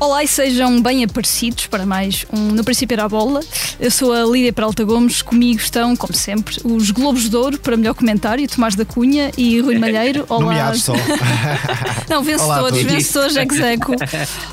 [0.00, 3.40] Olá e sejam bem aparecidos para mais um No Princípio era a Bola.
[3.78, 7.76] Eu sou a Lídia Peralta Gomes, comigo estão, como sempre, os Globos de Ouro para
[7.76, 10.24] melhor comentário, Tomás da Cunha e Rui Malheiro.
[10.30, 10.40] Olá.
[10.40, 10.94] Nomeados só.
[12.08, 13.94] Não, vencedores, vencedores, execo.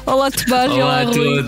[0.06, 1.48] Olá, Tomás e olá, Rui.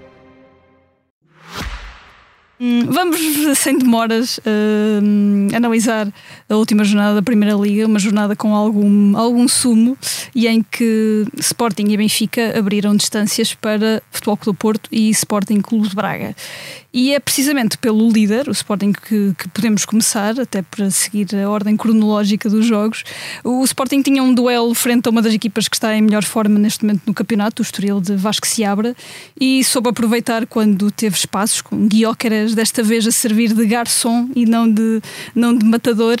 [2.63, 3.19] Hum, vamos,
[3.57, 6.07] sem demoras, uh, analisar
[6.47, 9.97] a última jornada da Primeira Liga, uma jornada com algum, algum sumo
[10.35, 15.59] e em que Sporting e Benfica abriram distâncias para Futebol Clube do Porto e Sporting
[15.59, 16.35] Clube de Braga.
[16.93, 21.49] E é precisamente pelo líder, o Sporting, que, que, podemos começar, até para seguir a
[21.49, 23.05] ordem cronológica dos jogos.
[23.45, 26.59] O Sporting tinha um duelo frente a uma das equipas que está em melhor forma
[26.59, 28.93] neste momento no campeonato, o Estoril de Vasco Seabra,
[29.39, 34.45] e soube aproveitar quando teve espaços, com Guióqueras desta vez a servir de garçom e
[34.45, 35.01] não de,
[35.35, 36.17] não de matador.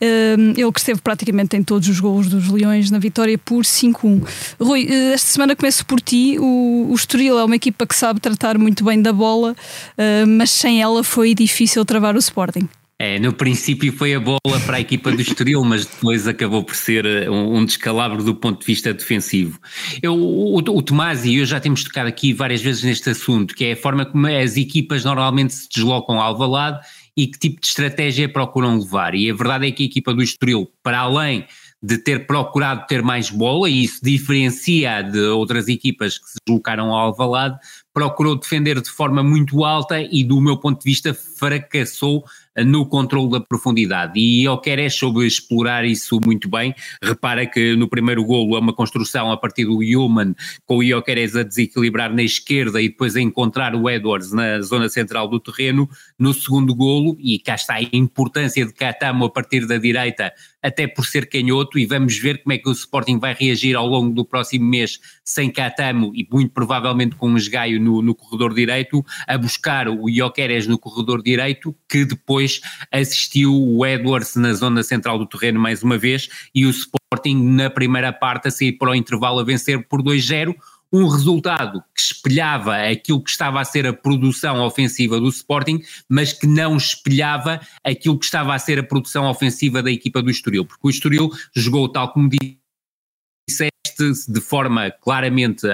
[0.00, 4.22] Ele que esteve praticamente em todos os golos dos Leões na vitória por 5-1.
[4.60, 6.36] Rui, eh, esta semana começo por ti.
[6.38, 9.54] O, o Estoril é uma equipa que sabe tratar muito bem da bola
[9.98, 12.68] ah, mas sem ela foi difícil travar o Sporting.
[13.04, 16.76] É, no princípio foi a bola para a equipa do Estoril, mas depois acabou por
[16.76, 19.58] ser um, um descalabro do ponto de vista defensivo.
[20.00, 23.64] Eu, o, o Tomás e eu já temos tocado aqui várias vezes neste assunto, que
[23.64, 26.78] é a forma como as equipas normalmente se deslocam ao Alvalade
[27.16, 29.16] e que tipo de estratégia procuram levar.
[29.16, 31.44] E a verdade é que a equipa do Estoril, para além
[31.82, 36.92] de ter procurado ter mais bola, e isso diferencia de outras equipas que se deslocaram
[36.92, 37.58] ao Alvalade,
[37.92, 42.24] procurou defender de forma muito alta e, do meu ponto de vista, fracassou
[42.58, 44.18] no controle da profundidade.
[44.18, 46.74] E Ioqueres soube explorar isso muito bem.
[47.02, 50.34] Repara que no primeiro golo é uma construção a partir do Human,
[50.66, 54.88] com o Ioqueres a desequilibrar na esquerda e depois a encontrar o Edwards na zona
[54.88, 55.88] central do terreno.
[56.18, 60.32] No segundo golo, e cá está a importância de Catamo a partir da direita,
[60.62, 63.86] até por ser canhoto, e vamos ver como é que o Sporting vai reagir ao
[63.86, 68.54] longo do próximo mês sem Catamo e muito provavelmente com um esgaio no, no corredor
[68.54, 72.41] direito, a buscar o Ioqueres no corredor direito, que depois
[72.90, 77.70] assistiu o Edwards na zona central do terreno mais uma vez e o Sporting na
[77.70, 80.54] primeira parte a sair para o intervalo a vencer por 2-0
[80.92, 86.34] um resultado que espelhava aquilo que estava a ser a produção ofensiva do Sporting, mas
[86.34, 90.66] que não espelhava aquilo que estava a ser a produção ofensiva da equipa do Estoril,
[90.66, 95.70] porque o Estoril jogou, tal como disse, de forma claramente uh,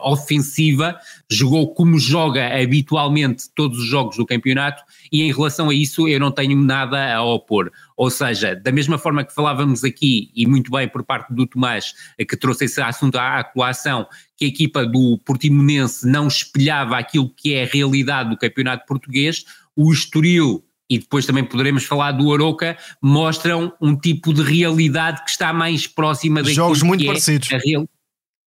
[0.00, 0.96] ofensiva,
[1.30, 6.18] jogou como joga habitualmente todos os jogos do campeonato e em relação a isso eu
[6.18, 7.70] não tenho nada a opor.
[7.96, 11.94] Ou seja, da mesma forma que falávamos aqui, e muito bem por parte do Tomás,
[12.18, 14.06] eh, que trouxe esse assunto à colação,
[14.36, 19.44] que a equipa do Portimonense não espelhava aquilo que é a realidade do campeonato português,
[19.76, 25.30] o Estoril e depois também poderemos falar do Aroca, mostram um tipo de realidade que
[25.30, 27.50] está mais próxima daquilo Jogos muito que parecidos.
[27.50, 27.88] é real,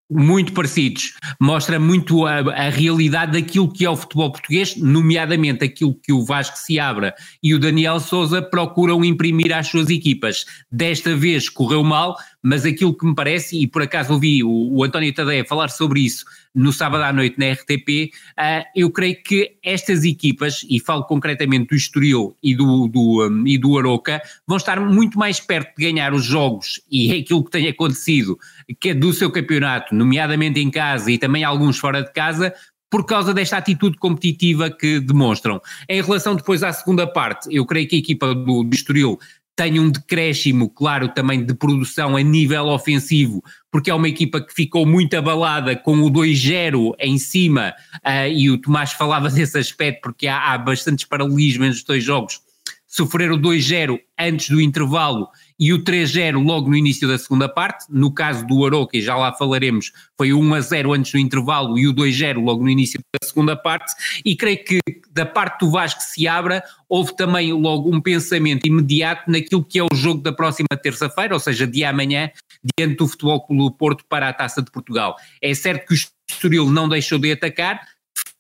[0.10, 1.14] muito parecidos.
[1.42, 6.24] Mostra muito a, a, realidade daquilo que é o futebol português, nomeadamente aquilo que o
[6.24, 10.46] Vasco Seabra e o Daniel Souza procuram imprimir às suas equipas.
[10.72, 14.84] Desta vez correu mal, mas aquilo que me parece, e por acaso ouvi o, o
[14.84, 16.24] António Tadeia falar sobre isso
[16.54, 21.04] no sábado à noite na RTP, uh, ah, eu creio que estas equipas, e falo
[21.06, 25.76] concretamente do Estoril e do, do, um, e do Aroca, vão estar muito mais perto
[25.76, 28.38] de ganhar os jogos, e é aquilo que tem acontecido,
[28.80, 32.54] que é do seu campeonato, nomeadamente em casa e também alguns fora de casa,
[32.92, 35.60] por causa desta atitude competitiva que demonstram.
[35.90, 39.18] Em relação depois à segunda parte, eu creio que a equipa do, do Estoril
[39.56, 43.42] tem um decréscimo, claro, também de produção a nível ofensivo,
[43.72, 47.74] porque é uma equipa que ficou muito abalada com o 2-0 em cima,
[48.06, 52.42] uh, e o Tomás falava desse aspecto, porque há, há bastantes paralelismos nos dois jogos.
[52.86, 55.28] Sofrer o 2-0 antes do intervalo
[55.60, 57.86] e o 3-0 logo no início da segunda parte.
[57.90, 61.88] No caso do Aroca, e já lá falaremos, foi o 1-0 antes do intervalo e
[61.88, 63.94] o 2-0 logo no início da segunda parte.
[64.24, 64.80] E creio que
[65.16, 69.84] da parte do Vasco se abra, houve também logo um pensamento imediato naquilo que é
[69.84, 72.30] o jogo da próxima terça-feira, ou seja, de amanhã,
[72.78, 75.16] diante do Futebol Clube Porto para a Taça de Portugal.
[75.42, 75.98] É certo que o
[76.30, 77.80] Estoril não deixou de atacar,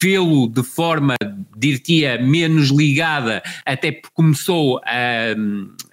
[0.01, 1.15] fê-lo de forma,
[1.57, 5.33] diria, menos ligada, até porque começou a,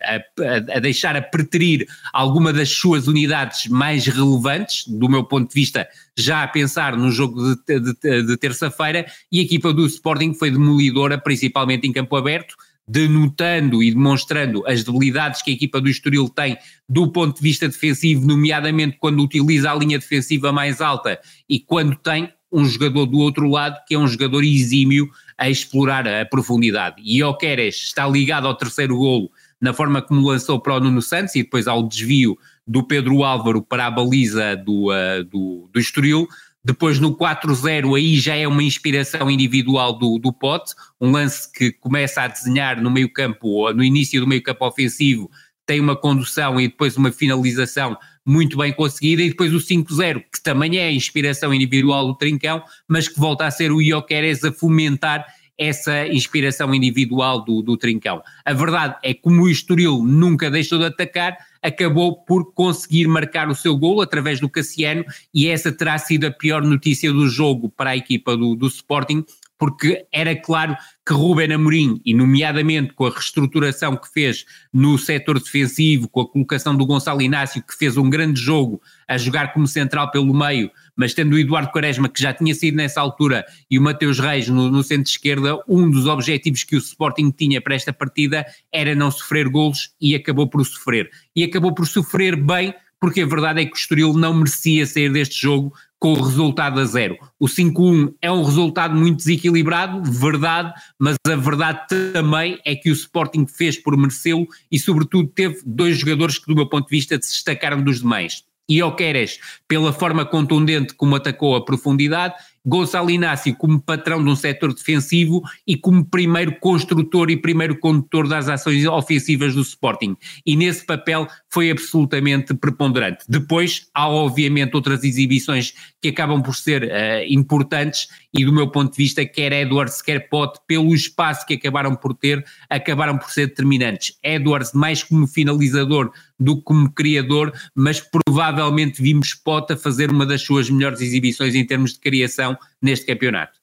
[0.03, 5.55] a, a, deixar a preterir alguma das suas unidades mais relevantes, do meu ponto de
[5.55, 10.35] vista, já a pensar no jogo de, de, de terça-feira, e a equipa do Sporting
[10.35, 12.55] foi demolidora, principalmente em campo aberto,
[12.87, 16.59] denotando e demonstrando as debilidades que a equipa do Estoril tem
[16.89, 21.97] do ponto de vista defensivo, nomeadamente quando utiliza a linha defensiva mais alta e quando
[21.97, 26.97] tem um jogador do outro lado que é um jogador exímio a explorar a profundidade.
[27.03, 31.35] E Oqueres está ligado ao terceiro golo na forma como lançou para o Nuno Santos
[31.37, 36.29] e depois ao desvio do Pedro Álvaro para a baliza do, uh, do, do Estoril,
[36.65, 41.73] depois no 4-0 aí já é uma inspiração individual do, do Pote, um lance que
[41.73, 45.31] começa a desenhar no meio campo, no início do meio campo ofensivo,
[45.67, 47.97] tem uma condução e depois uma finalização
[48.27, 52.63] muito bem conseguida, e depois o 5-0, que também é a inspiração individual do Trincão,
[52.89, 55.27] mas que volta a ser o Ioqueres a fomentar
[55.59, 58.23] essa inspiração individual do, do Trincão.
[58.45, 63.49] A verdade é que como o Estoril nunca deixou de atacar, acabou por conseguir marcar
[63.49, 67.69] o seu gol através do Cassiano e essa terá sido a pior notícia do jogo
[67.69, 69.25] para a equipa do, do Sporting,
[69.59, 75.41] porque era claro que Ruben Amorim, e nomeadamente com a reestruturação que fez no setor
[75.41, 79.67] defensivo, com a colocação do Gonçalo Inácio, que fez um grande jogo a jogar como
[79.67, 83.79] central pelo meio, mas tendo o Eduardo Quaresma, que já tinha sido nessa altura, e
[83.79, 87.93] o Mateus Reis no, no centro-esquerda, um dos objetivos que o Sporting tinha para esta
[87.93, 91.11] partida era não sofrer golos e acabou por sofrer.
[91.35, 95.13] E acabou por sofrer bem, porque a verdade é que o Estoril não merecia sair
[95.13, 95.73] deste jogo
[96.03, 97.17] com o resultado a zero.
[97.39, 102.93] O 5-1 é um resultado muito desequilibrado, verdade, mas a verdade também é que o
[102.93, 107.15] Sporting fez por merecê-lo e, sobretudo, teve dois jogadores que, do meu ponto de vista,
[107.23, 108.43] se destacaram dos demais.
[108.69, 109.39] E Oqueres,
[109.69, 112.35] pela forma contundente como atacou a profundidade,
[112.65, 118.29] Gonçalo Inácio como patrão de um setor defensivo e como primeiro construtor e primeiro condutor
[118.29, 120.17] das ações ofensivas do Sporting.
[120.47, 123.25] E nesse papel foi absolutamente preponderante.
[123.29, 126.89] Depois há obviamente outras exibições que acabam por ser uh,
[127.29, 131.95] importantes e do meu ponto de vista quer Edwards quer Pote pelo espaço que acabaram
[131.95, 134.17] por ter, acabaram por ser determinantes.
[134.23, 136.11] Edwards mais como finalizador
[136.41, 141.55] do que como criador, mas provavelmente vimos Pote a fazer uma das suas melhores exibições
[141.55, 143.61] em termos de criação neste campeonato.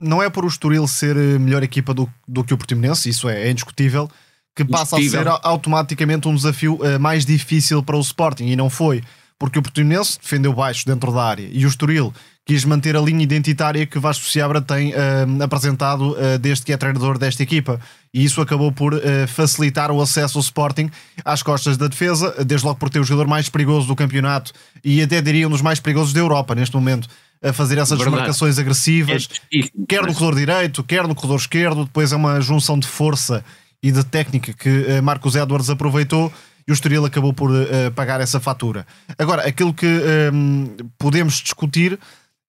[0.00, 3.28] Não é por o Estoril ser eh, melhor equipa do, do que o Portimonense, isso
[3.28, 4.08] é, é indiscutível,
[4.54, 8.68] que passa a ser automaticamente um desafio uh, mais difícil para o Sporting, e não
[8.68, 9.02] foi,
[9.38, 12.12] porque o Portimonense defendeu baixo dentro da área, e o Estoril
[12.50, 16.76] quis manter a linha identitária que Vasco Seabra tem uh, apresentado uh, desde que é
[16.76, 17.80] treinador desta equipa.
[18.12, 20.90] E isso acabou por uh, facilitar o acesso ao Sporting
[21.24, 24.52] às costas da defesa, desde logo por ter o jogador mais perigoso do campeonato
[24.82, 27.08] e até diria um dos mais perigosos da Europa neste momento
[27.40, 28.10] a fazer essas Verdade.
[28.10, 31.84] desmarcações agressivas, é quer no corredor direito, quer no corredor esquerdo.
[31.84, 33.44] Depois é uma junção de força
[33.82, 36.32] e de técnica que uh, Marcos Edwards aproveitou
[36.66, 38.86] e o Estoril acabou por uh, pagar essa fatura.
[39.18, 39.86] Agora, aquilo que
[40.32, 41.98] um, podemos discutir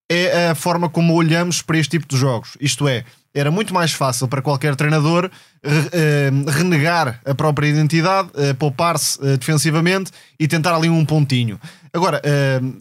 [0.10, 2.58] é a forma como olhamos para este tipo de jogos.
[2.60, 8.54] Isto é, era muito mais fácil para qualquer treinador uh, renegar a própria identidade, uh,
[8.56, 11.60] poupar-se defensivamente e tentar ali um pontinho.
[11.94, 12.22] Agora,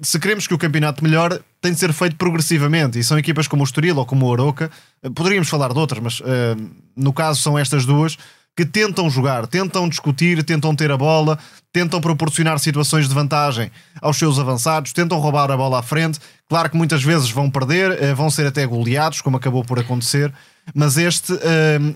[0.02, 3.62] se queremos que o campeonato melhore, tem de ser feito progressivamente e são equipas como
[3.62, 4.70] o Estoril ou como o Aroca.
[5.16, 6.22] Poderíamos falar de outras, mas
[6.96, 8.16] no caso são estas duas
[8.60, 11.38] que tentam jogar, tentam discutir, tentam ter a bola,
[11.72, 13.70] tentam proporcionar situações de vantagem
[14.02, 16.18] aos seus avançados, tentam roubar a bola à frente.
[16.46, 20.30] Claro que muitas vezes vão perder, eh, vão ser até goleados, como acabou por acontecer,
[20.74, 21.38] mas este uh,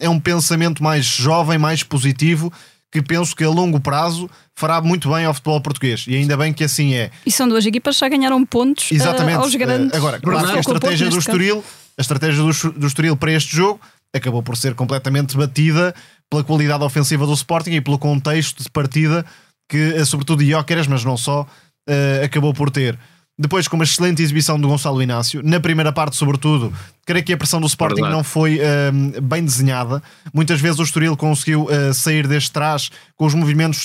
[0.00, 2.50] é um pensamento mais jovem, mais positivo,
[2.90, 6.50] que penso que a longo prazo fará muito bem ao futebol português e ainda bem
[6.50, 7.10] que assim é.
[7.26, 9.36] E são duas equipas que já ganharam pontos eh, Exatamente.
[9.36, 9.94] Uh, aos grandes.
[9.94, 11.62] Agora, claro que a estratégia do Estoril,
[11.98, 13.78] a estratégia do, do Estoril para este jogo
[14.14, 15.94] acabou por ser completamente batida
[16.34, 19.24] pela qualidade ofensiva do Sporting e pelo contexto de partida
[19.68, 22.98] que, eh, sobretudo, Jóqueres, mas não só, uh, acabou por ter.
[23.38, 26.72] Depois, com uma excelente exibição do Gonçalo Inácio, na primeira parte, sobretudo,
[27.06, 28.16] creio que a pressão do Sporting Verdade.
[28.16, 30.02] não foi uh, bem desenhada.
[30.32, 33.84] Muitas vezes o Estoril conseguiu uh, sair deste trás com os movimentos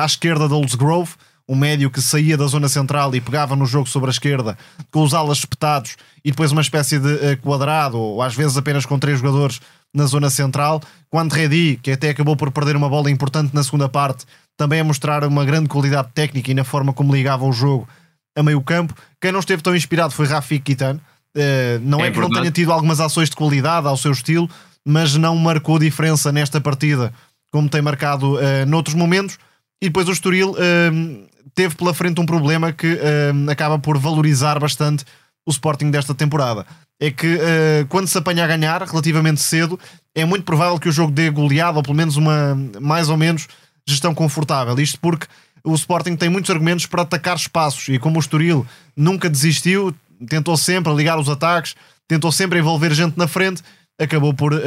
[0.00, 1.12] à esquerda da Olds Grove,
[1.48, 4.58] um médio que saía da zona central e pegava no jogo sobre a esquerda,
[4.90, 8.98] com os alas espetados e depois uma espécie de quadrado, ou às vezes apenas com
[8.98, 9.60] três jogadores
[9.94, 10.80] na zona central.
[11.10, 14.24] Quando Redi, que até acabou por perder uma bola importante na segunda parte,
[14.56, 17.88] também a mostrar uma grande qualidade técnica e na forma como ligava o jogo
[18.36, 18.94] a meio campo.
[19.20, 21.00] Quem não esteve tão inspirado foi Rafik Kitan.
[21.36, 24.48] Uh, não é, é que não tenha tido algumas ações de qualidade ao seu estilo,
[24.86, 27.12] mas não marcou diferença nesta partida
[27.50, 29.38] como tem marcado uh, noutros momentos.
[29.82, 34.58] E depois o Estoril uh, teve pela frente um problema que uh, acaba por valorizar
[34.58, 35.04] bastante
[35.48, 36.66] o Sporting desta temporada.
[37.00, 39.80] É que uh, quando se apanha a ganhar relativamente cedo,
[40.14, 43.48] é muito provável que o jogo dê goleado, ou pelo menos uma mais ou menos
[43.88, 44.78] gestão confortável.
[44.78, 45.26] Isto porque
[45.64, 49.94] o Sporting tem muitos argumentos para atacar espaços e como o Estoril nunca desistiu,
[50.28, 51.74] tentou sempre ligar os ataques,
[52.06, 53.62] tentou sempre envolver gente na frente,
[53.98, 54.58] acabou por uh,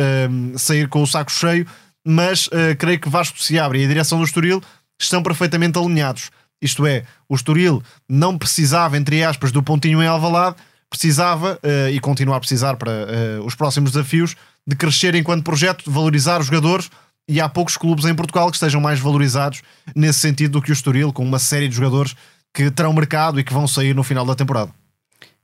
[0.57, 1.67] sair com o saco cheio,
[2.05, 4.63] mas uh, creio que Vasco se abre e a direção do Estoril
[4.99, 6.31] estão perfeitamente alinhados.
[6.59, 10.55] Isto é, o Estoril não precisava, entre aspas, do pontinho em Alvalade,
[10.91, 14.35] precisava, uh, e continua a precisar para uh, os próximos desafios,
[14.67, 16.91] de crescer enquanto projeto, de valorizar os jogadores,
[17.27, 19.61] e há poucos clubes em Portugal que estejam mais valorizados
[19.95, 22.13] nesse sentido do que o Estoril, com uma série de jogadores
[22.53, 24.69] que terão mercado e que vão sair no final da temporada.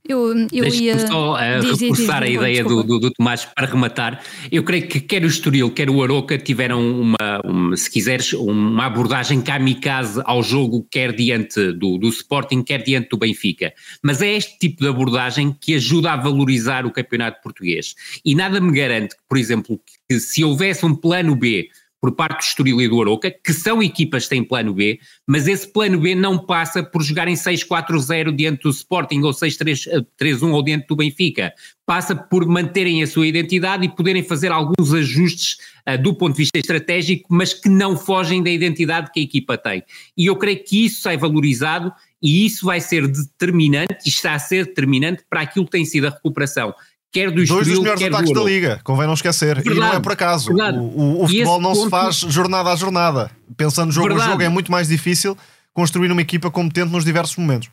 [0.08, 3.44] Eu, eu ia só uh, diz, reforçar diz, diz, a ideia do, do, do, Tomás
[3.44, 4.24] para rematar.
[4.50, 8.86] Eu creio que quer o Estoril, quer o Aroca tiveram uma, uma, se quiseres, uma
[8.86, 13.74] abordagem kamikaze ao jogo, quer diante do, do Sporting, quer diante do Benfica.
[14.02, 17.94] Mas é este tipo de abordagem que ajuda a valorizar o campeonato português.
[18.24, 21.68] E nada me garante que, por exemplo, que se houvesse um plano B
[22.00, 25.48] por parte do Estoril e do Aroca, que são equipas que têm plano B, mas
[25.48, 30.86] esse plano B não passa por jogarem 6-4-0 diante do Sporting ou 6-3-1 ou diante
[30.86, 31.52] do Benfica.
[31.84, 35.56] Passa por manterem a sua identidade e poderem fazer alguns ajustes
[35.88, 39.58] uh, do ponto de vista estratégico, mas que não fogem da identidade que a equipa
[39.58, 39.82] tem.
[40.16, 44.38] E eu creio que isso sai valorizado e isso vai ser determinante e está a
[44.38, 46.74] ser determinante para aquilo que tem sido a recuperação
[47.12, 49.56] quer do Dois dos melhores ataques da liga, convém não esquecer.
[49.56, 50.52] Verdade, e não é por acaso.
[50.52, 51.84] O, o, o futebol não ponto...
[51.84, 53.30] se faz jornada a jornada.
[53.56, 54.28] Pensando jogo verdade.
[54.28, 55.36] a jogo, é muito mais difícil
[55.72, 57.70] construir uma equipa competente nos diversos momentos.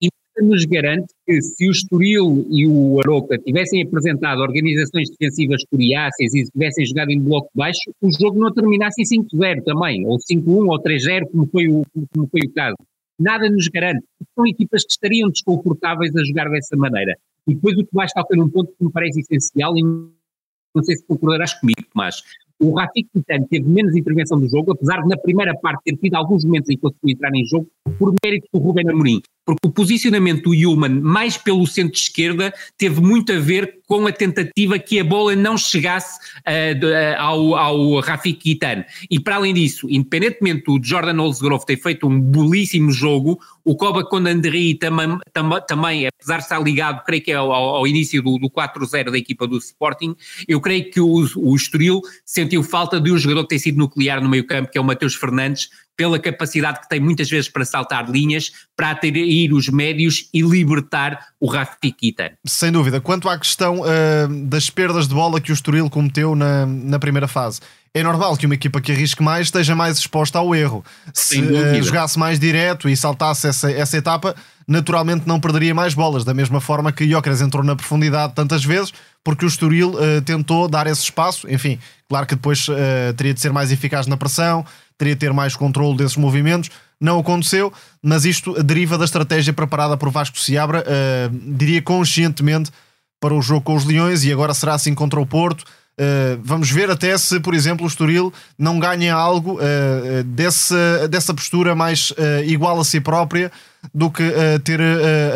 [0.00, 0.08] E
[0.40, 6.44] nos garante que se o Estoril e o Aroca tivessem apresentado organizações defensivas coriáceas e
[6.44, 10.80] tivessem jogado em bloco baixo, o jogo não terminasse em 5-0 também, ou 5-1 ou
[10.80, 11.82] 3-0, como, foi o,
[12.14, 12.76] como foi o caso.
[13.18, 14.04] Nada nos garante.
[14.34, 17.14] São equipas que estariam desconfortáveis a jogar dessa maneira.
[17.48, 21.06] E depois o Tomás toca num ponto que me parece essencial e não sei se
[21.06, 22.22] concordarás comigo, Tomás.
[22.60, 26.14] O Rafik Titano teve menos intervenção do jogo, apesar de na primeira parte ter tido
[26.14, 27.66] alguns momentos em que conseguiu entrar em jogo,
[27.98, 33.32] por mérito do Ruben Amorim porque o posicionamento do Human mais pelo centro-esquerda teve muito
[33.32, 38.84] a ver com a tentativa que a bola não chegasse uh, ao, ao Rafik Guitane.
[39.10, 44.04] E para além disso, independentemente do Jordan Olsgrove ter feito um belíssimo jogo, o Koba
[44.04, 48.38] Condandri também, também, também, apesar de estar ligado, creio que é ao, ao início do,
[48.38, 50.14] do 4-0 da equipa do Sporting,
[50.46, 54.22] eu creio que o, o Estoril sentiu falta de um jogador que tem sido nuclear
[54.22, 57.64] no meio campo, que é o Mateus Fernandes, pela capacidade que tem muitas vezes para
[57.64, 62.14] saltar linhas, para atrair os médios e libertar o Rafik
[62.46, 63.00] Sem dúvida.
[63.00, 67.26] Quanto à questão uh, das perdas de bola que o Estoril cometeu na, na primeira
[67.26, 67.60] fase,
[67.92, 70.84] é normal que uma equipa que arrisque mais esteja mais exposta ao erro.
[71.12, 74.36] Se uh, jogasse mais direto e saltasse essa, essa etapa,
[74.68, 78.92] naturalmente não perderia mais bolas, da mesma forma que Jóqueres entrou na profundidade tantas vezes,
[79.24, 81.50] porque o Estoril uh, tentou dar esse espaço.
[81.50, 81.76] Enfim,
[82.08, 84.64] claro que depois uh, teria de ser mais eficaz na pressão,
[84.98, 86.70] teria ter mais controle desses movimentos.
[87.00, 92.72] Não aconteceu, mas isto deriva da estratégia preparada por Vasco Seabra, uh, diria conscientemente,
[93.20, 95.62] para o jogo com os Leões e agora será assim contra o Porto.
[95.62, 101.32] Uh, vamos ver até se, por exemplo, o Estoril não ganha algo uh, dessa, dessa
[101.32, 102.12] postura mais
[102.44, 103.50] igual a si própria
[103.94, 104.24] do que
[104.64, 104.80] ter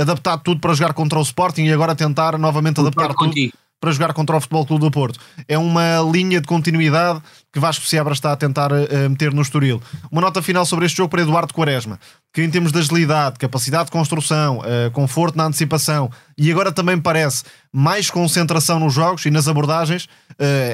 [0.00, 3.52] adaptado tudo para jogar contra o Sporting e agora tentar novamente adaptar tudo.
[3.82, 5.18] Para jogar contra o Futebol Clube do Porto.
[5.48, 7.20] É uma linha de continuidade
[7.52, 9.82] que Vasco Seabra está a tentar uh, meter no Estoril.
[10.08, 11.98] Uma nota final sobre este jogo para Eduardo Quaresma,
[12.32, 16.08] que em termos de agilidade, capacidade de construção, uh, conforto na antecipação
[16.38, 20.08] e agora também parece mais concentração nos jogos e nas abordagens, uh,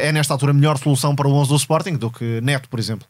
[0.03, 2.79] é nesta altura a melhor solução para o 11 do Sporting do que Neto, por
[2.79, 3.09] exemplo.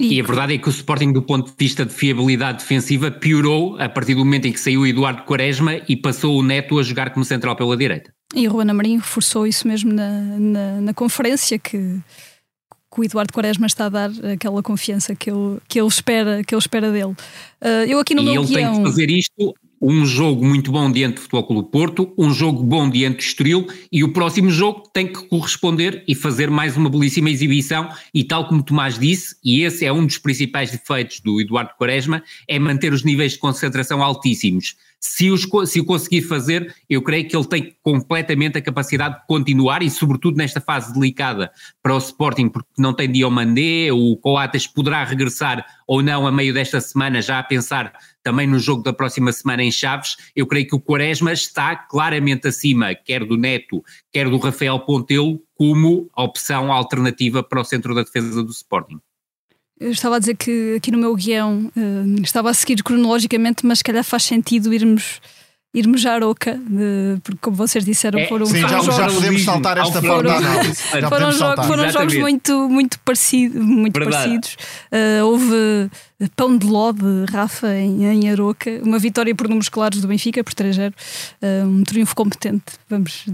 [0.00, 3.80] E a verdade é que o Sporting, do ponto de vista de fiabilidade defensiva, piorou
[3.80, 6.82] a partir do momento em que saiu o Eduardo Quaresma e passou o Neto a
[6.82, 8.12] jogar como central pela direita.
[8.34, 13.32] E o Ruan Amorim reforçou isso mesmo na, na, na conferência que, que, o Eduardo
[13.32, 17.12] Quaresma está a dar aquela confiança que ele, que ele, espera, que ele espera dele.
[17.60, 18.72] Uh, eu aqui no e meu ele guião...
[18.72, 22.62] tem que fazer isto um jogo muito bom diante do Futebol Clube Porto, um jogo
[22.62, 26.88] bom diante do Estoril e o próximo jogo tem que corresponder e fazer mais uma
[26.88, 31.40] belíssima exibição e tal como Tomás disse, e esse é um dos principais defeitos do
[31.40, 34.76] Eduardo Quaresma, é manter os níveis de concentração altíssimos.
[35.00, 39.26] Se, os, se o conseguir fazer, eu creio que ele tem completamente a capacidade de
[39.26, 41.50] continuar e, sobretudo, nesta fase delicada
[41.82, 46.54] para o Sporting, porque não tem Diomandé, o Coates poderá regressar ou não a meio
[46.54, 47.92] desta semana, já a pensar
[48.22, 50.16] também no jogo da próxima semana em Chaves.
[50.34, 55.40] Eu creio que o Quaresma está claramente acima, quer do Neto, quer do Rafael Pontelo,
[55.54, 58.98] como opção alternativa para o centro da defesa do Sporting.
[59.78, 63.78] Eu estava a dizer que aqui no meu guião uh, estava a seguir cronologicamente, mas
[63.78, 65.20] se calhar faz sentido irmos
[65.74, 66.60] irmos à Aroca,
[67.22, 68.96] porque como vocês disseram, é, foram, sim, foram já, jogos.
[68.96, 70.82] Já podemos saltar esta parte da análise.
[71.08, 74.56] Foram, jogos, foram jogos muito, muito, parecido, muito parecidos.
[74.90, 75.90] Uh, houve
[76.36, 80.52] pão de lode, Rafa, em, em Aroca, uma vitória por números claros do Benfica, por
[80.52, 80.94] 3-0, uh,
[81.42, 83.24] ah, um triunfo competente, vamos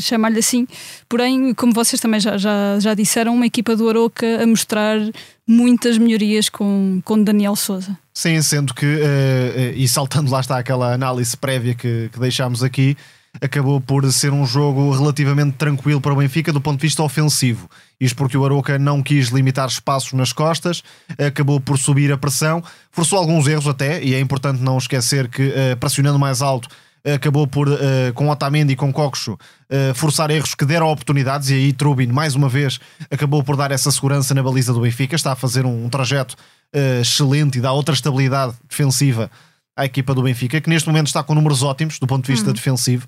[0.00, 0.66] chamar-lhe assim.
[1.08, 4.98] Porém, como vocês também já, já, já disseram, uma equipa do Aroca a mostrar
[5.46, 7.98] muitas melhorias com, com Daniel Souza.
[8.14, 12.96] Sim, sendo que, uh, e saltando lá está aquela análise prévia que, que deixámos aqui,
[13.40, 17.68] acabou por ser um jogo relativamente tranquilo para o Benfica do ponto de vista ofensivo.
[18.00, 20.82] Isto porque o Aroca não quis limitar espaços nas costas,
[21.18, 25.48] acabou por subir a pressão, forçou alguns erros até, e é importante não esquecer que
[25.48, 26.68] uh, pressionando mais alto
[27.04, 27.78] acabou por, uh,
[28.14, 32.34] com Otamendi e com Coxo, uh, forçar erros que deram oportunidades e aí Trubin, mais
[32.34, 32.78] uma vez,
[33.10, 36.36] acabou por dar essa segurança na baliza do Benfica, está a fazer um, um trajeto
[36.74, 39.30] uh, excelente e dá outra estabilidade defensiva
[39.76, 42.48] à equipa do Benfica, que neste momento está com números ótimos do ponto de vista
[42.48, 42.54] uhum.
[42.54, 43.06] defensivo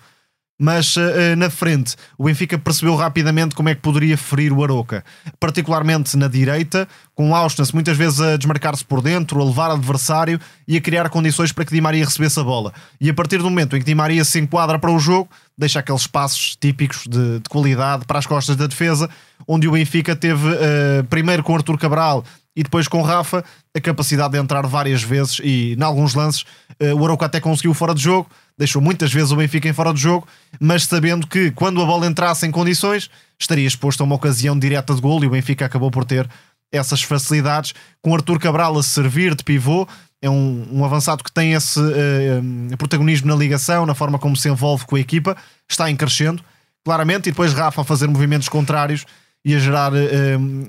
[0.59, 5.05] mas uh, na frente o Benfica percebeu rapidamente como é que poderia ferir o Aroca,
[5.41, 10.77] particularmente na direita, com Austin muitas vezes a desmarcar-se por dentro, a levar adversário e
[10.77, 12.73] a criar condições para que Di Maria recebesse a bola.
[13.01, 15.81] E a partir do momento em que Di Maria se enquadra para o jogo, deixa
[15.81, 19.09] aqueles passos típicos de, de qualidade para as costas da defesa,
[19.47, 22.25] onde o Benfica teve uh, primeiro com Artur Cabral
[22.57, 23.45] e depois com Rafa
[23.75, 26.43] a capacidade de entrar várias vezes e em alguns lances
[26.81, 29.93] uh, o Aroca até conseguiu fora de jogo deixou muitas vezes o Benfica em fora
[29.93, 30.27] do jogo,
[30.61, 34.95] mas sabendo que quando a bola entrasse em condições, estaria exposto a uma ocasião direta
[34.95, 36.29] de gol e o Benfica acabou por ter
[36.73, 39.87] essas facilidades, com Artur Cabral a servir de pivô,
[40.21, 44.49] é um, um avançado que tem esse uh, protagonismo na ligação, na forma como se
[44.49, 45.37] envolve com a equipa,
[45.69, 46.43] está em crescendo,
[46.85, 49.05] claramente, e depois Rafa a fazer movimentos contrários
[49.45, 49.97] e a gerar uh,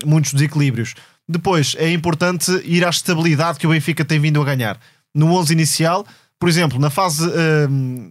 [0.06, 0.96] muitos desequilíbrios.
[1.28, 4.80] Depois é importante ir à estabilidade que o Benfica tem vindo a ganhar.
[5.14, 6.06] No 11 inicial,
[6.40, 7.68] por exemplo, na fase uh,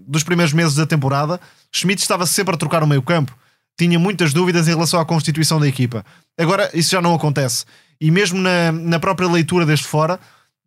[0.09, 1.41] dos primeiros meses da temporada,
[1.73, 3.37] Schmidt estava sempre a trocar o meio campo.
[3.79, 6.05] Tinha muitas dúvidas em relação à constituição da equipa.
[6.39, 7.65] Agora, isso já não acontece.
[8.01, 10.19] E mesmo na, na própria leitura deste fora,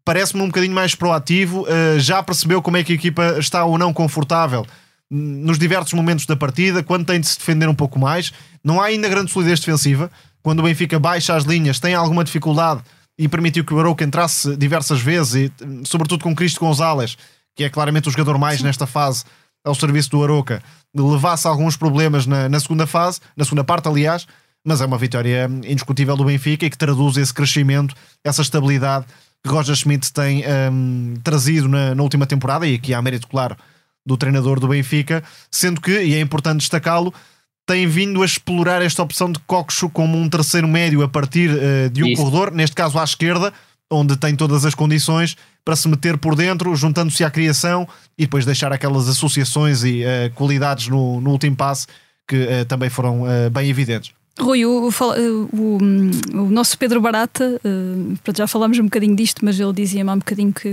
[0.06, 1.64] parece-me um bocadinho mais proativo.
[1.64, 4.66] Uh, já percebeu como é que a equipa está ou não confortável
[5.10, 8.32] nos diversos momentos da partida, quando tem de se defender um pouco mais.
[8.64, 10.12] Não há ainda grande solidez defensiva.
[10.48, 12.82] Quando o Benfica baixa as linhas, tem alguma dificuldade
[13.20, 15.52] e permitiu que o Arouca entrasse diversas vezes, e,
[15.86, 17.18] sobretudo com Cristo Gonzalez
[17.54, 19.26] que é claramente o jogador mais nesta fase
[19.62, 20.64] ao serviço do Aroca,
[20.96, 24.26] levasse alguns problemas na, na segunda fase, na segunda parte, aliás,
[24.66, 29.06] mas é uma vitória indiscutível do Benfica e que traduz esse crescimento, essa estabilidade
[29.44, 33.58] que Roger Schmidt tem um, trazido na, na, última temporada, e aqui há mérito, claro,
[34.06, 37.14] do treinador do Benfica, sendo que, e é importante destacá-lo,
[37.68, 41.90] tem vindo a explorar esta opção de Coxo como um terceiro médio a partir uh,
[41.92, 42.22] de um Isso.
[42.22, 43.54] corredor, neste caso à esquerda,
[43.92, 47.86] onde tem todas as condições para se meter por dentro, juntando-se à criação
[48.18, 51.88] e depois deixar aquelas associações e uh, qualidades no, no último passe
[52.26, 54.12] que uh, também foram uh, bem evidentes.
[54.40, 55.78] Rui, o, o,
[56.34, 57.60] o, nosso Pedro Barata,
[58.36, 60.70] já falámos um bocadinho disto, mas ele dizia-me há um bocadinho que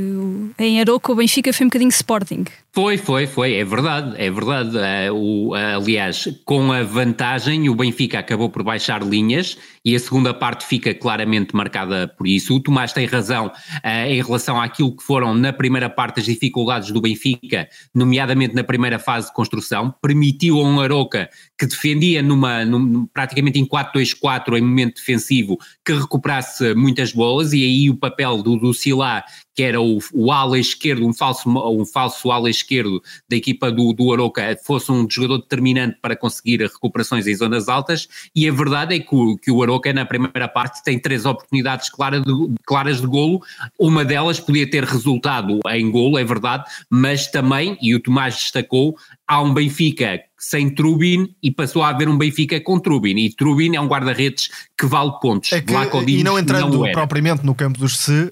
[0.59, 2.45] em Aroca o Benfica foi um bocadinho Sporting.
[2.75, 4.77] Foi, foi, foi, é verdade, é verdade.
[4.77, 9.99] Uh, o, uh, aliás, com a vantagem, o Benfica acabou por baixar linhas e a
[10.01, 12.53] segunda parte fica claramente marcada por isso.
[12.53, 16.91] O Tomás tem razão uh, em relação àquilo que foram na primeira parte as dificuldades
[16.91, 22.65] do Benfica, nomeadamente na primeira fase de construção, permitiu a um Aroca que defendia numa,
[22.65, 28.43] num, praticamente em 4-2-4 em momento defensivo que recuperasse muitas bolas e aí o papel
[28.43, 29.23] do, do Silá
[29.55, 33.93] que era o, o ala esquerdo, um falso, um falso ala esquerdo da equipa do,
[33.93, 38.97] do Aroca, fosse um jogador determinante para conseguir recuperações em zonas altas, e a verdade
[38.97, 42.33] é que o, que o Aroca na primeira parte tem três oportunidades claras de,
[42.67, 43.43] claras de golo,
[43.79, 48.97] uma delas podia ter resultado em golo, é verdade, mas também, e o Tomás destacou,
[49.27, 53.17] há um Benfica sem Trubin e passou a haver um Benfica com Trubin.
[53.17, 55.53] E Trubin é um guarda-redes que vale pontos.
[55.53, 55.73] É que,
[56.07, 58.31] e não entrando não propriamente no campo dos se,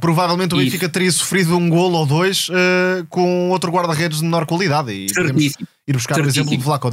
[0.00, 4.46] provavelmente o Benfica teria sofrido um golo ou dois uh, com outro guarda-redes de menor
[4.46, 5.44] qualidade e podemos
[5.86, 6.90] ir buscar o exemplo de Vlaco.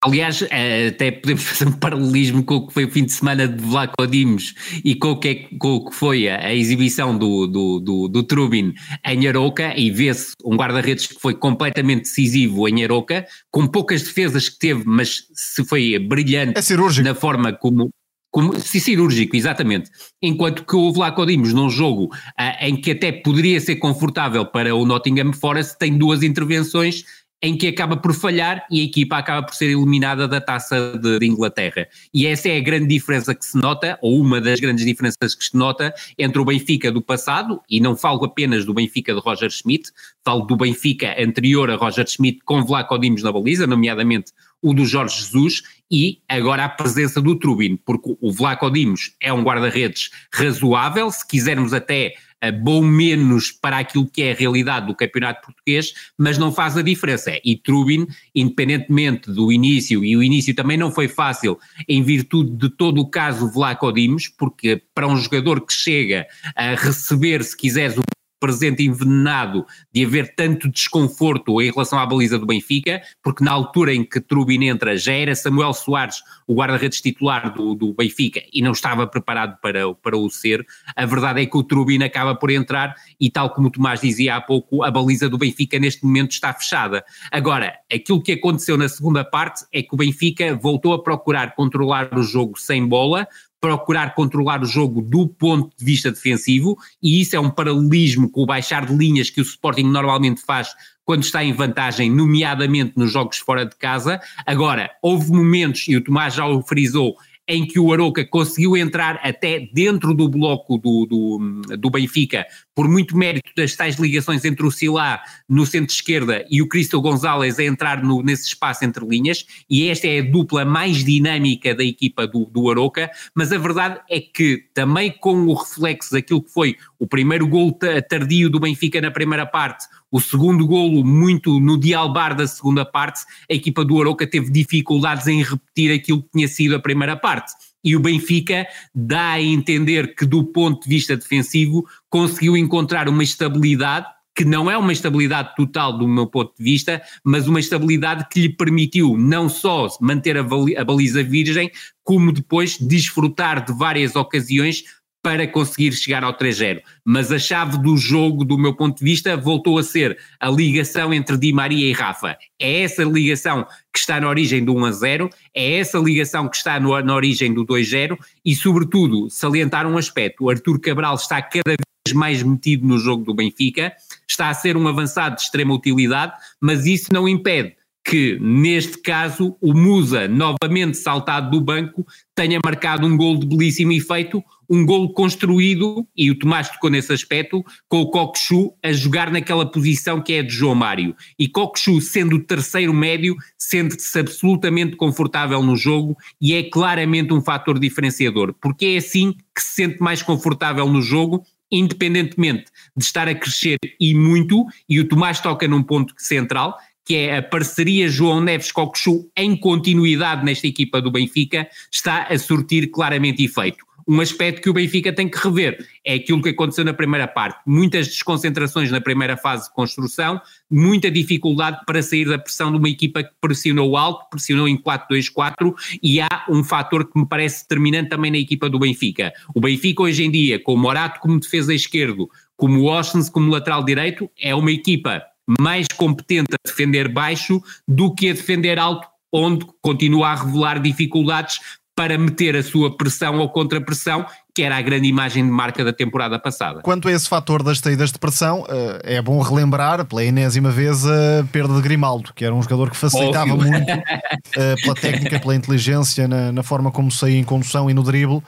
[0.00, 3.48] Aliás, eh, até podemos fazer um paralelismo com o que foi o fim de semana
[3.48, 7.18] de Vlaco Dimos e com o que, é, com o que foi a, a exibição
[7.18, 12.68] do, do, do, do, Trubin em Aroca e vê-se um guarda-redes que foi completamente decisivo
[12.68, 17.90] em Aroca, com poucas defesas que teve, mas se foi brilhante é na forma como,
[18.30, 19.90] como, cirúrgico, exatamente.
[20.22, 24.74] Enquanto que o Vlaco Dimos, num jogo uh, em que até poderia ser confortável para
[24.74, 27.04] o Nottingham Forest, tem duas intervenções
[27.42, 31.18] em que acaba por falhar e a equipa acaba por ser eliminada da taça de,
[31.18, 31.86] de, Inglaterra.
[32.12, 35.44] E essa é a grande diferença que se nota, ou uma das grandes diferenças que
[35.44, 39.50] se nota entre o Benfica do passado, e não falo apenas do Benfica de Roger
[39.50, 39.90] Schmidt,
[40.24, 44.84] tal do Benfica anterior a Roger Schmidt com Vlaco Dimos na baliza, nomeadamente o do
[44.84, 50.10] Jorge Jesus e agora a presença do Trubin, porque o Vlaco Dimos é um guarda-redes
[50.32, 52.14] razoável, se quisermos até
[52.52, 56.82] bom menos para aquilo que é a realidade do campeonato português, mas não faz a
[56.82, 57.32] diferença.
[57.44, 62.68] E Trubin, independentemente do início, e o início também não foi fácil em virtude de
[62.68, 67.96] todo o caso Vlaco Dimos, porque para um jogador que chega a receber, se quiseres,
[67.96, 68.02] o
[68.38, 73.94] presente envenenado de haver tanto desconforto em relação à baliza do Benfica, porque na altura
[73.94, 78.62] em que Trubin entra já era Samuel Soares o guarda-redes titular do, do Benfica e
[78.62, 80.64] não estava preparado para, para o ser.
[80.96, 84.36] A verdade é que o Trubin acaba por entrar e tal como o Tomás dizia
[84.36, 87.04] há pouco, a baliza do Benfica neste momento está fechada.
[87.30, 92.16] Agora, aquilo que aconteceu na segunda parte é que o Benfica voltou a procurar controlar
[92.16, 93.26] o jogo sem bola,
[93.60, 98.42] procurar controlar o jogo do ponto de vista defensivo, e isso é um paralelismo com
[98.42, 100.68] o baixar de linhas que o Sporting normalmente faz
[101.04, 104.20] quando está em vantagem, nomeadamente nos jogos fora de casa.
[104.44, 107.16] Agora, houve momentos, e o Tomás já o frisou,
[107.48, 112.86] em que o Aroca conseguiu entrar até dentro do bloco do, do, do, Benfica, por
[112.86, 117.64] muito mérito das tais ligações entre o Silá no centro-esquerda e o Cristo Gonzalez a
[117.64, 122.26] entrar no, nesse espaço entre linhas, e esta é a dupla mais dinâmica da equipa
[122.26, 126.76] do, do Aroca, mas a verdade é que também com o reflexo daquilo que foi
[126.98, 127.72] o primeiro gol
[128.08, 133.20] tardio do Benfica na primeira parte, o segundo golo muito no dialbar da segunda parte,
[133.50, 137.52] a equipa do Aroca teve dificuldades em repetir aquilo que tinha sido a primeira parte.
[137.84, 143.22] E o Benfica dá a entender que, do ponto de vista defensivo, conseguiu encontrar uma
[143.22, 144.06] estabilidade
[144.38, 148.42] que não é uma estabilidade total do meu ponto de vista, mas uma estabilidade que
[148.42, 150.44] lhe permitiu não só manter a,
[150.84, 151.72] baliza virgem,
[152.04, 154.84] como depois desfrutar de várias ocasiões
[155.22, 156.80] para conseguir chegar ao 3-0.
[157.04, 161.12] Mas a chave do jogo, do meu ponto de vista, voltou a ser a ligação
[161.12, 162.36] entre Di Maria e Rafa.
[162.58, 166.98] É essa ligação que está na origem do 1-0, é essa ligação que está no,
[167.00, 172.14] na origem do 2-0 e, sobretudo, salientar um aspecto: o Artur Cabral está cada vez
[172.14, 173.92] mais metido no jogo do Benfica,
[174.28, 177.77] está a ser um avançado de extrema utilidade, mas isso não impede
[178.08, 183.92] que, neste caso, o Musa, novamente saltado do banco, tenha marcado um gol de belíssimo
[183.92, 189.30] efeito, um gol construído, e o Tomás tocou nesse aspecto, com o Cockchu a jogar
[189.30, 191.14] naquela posição que é de João Mário.
[191.38, 197.42] E Cockchu, sendo o terceiro médio, sente-se absolutamente confortável no jogo e é claramente um
[197.42, 202.66] fator diferenciador, porque é assim que se sente mais confortável no jogo independentemente
[202.96, 206.76] de estar a crescer e muito, e o Tomás toca num ponto central,
[207.08, 212.38] que é a parceria João Neves Cocochu em continuidade nesta equipa do Benfica, está a
[212.38, 213.82] surtir claramente efeito.
[214.06, 217.60] Um aspecto que o Benfica tem que rever é aquilo que aconteceu na primeira parte.
[217.66, 220.38] Muitas desconcentrações na primeira fase de construção,
[220.70, 225.74] muita dificuldade para sair da pressão de uma equipa que pressionou alto, pressionou em 4-2-4
[226.02, 229.32] e há um fator que me parece determinante também na equipa do Benfica.
[229.54, 233.50] O Benfica hoje em dia, com o Morato como defesa esquerdo, como o Oshens como
[233.50, 235.22] lateral direito, é uma equipa
[235.60, 241.60] mais competente a defender baixo do que a defender alto, onde continua a revelar dificuldades
[241.98, 245.92] para meter a sua pressão ou contra-pressão, que era a grande imagem de marca da
[245.92, 246.80] temporada passada.
[246.80, 251.04] Quanto a esse fator das saídas de pressão, eh, é bom relembrar pela enésima vez
[251.04, 253.72] a perda de Grimaldo, que era um jogador que facilitava Óbvio.
[253.72, 258.04] muito eh, pela técnica, pela inteligência, na, na forma como saía em condução e no
[258.04, 258.44] drible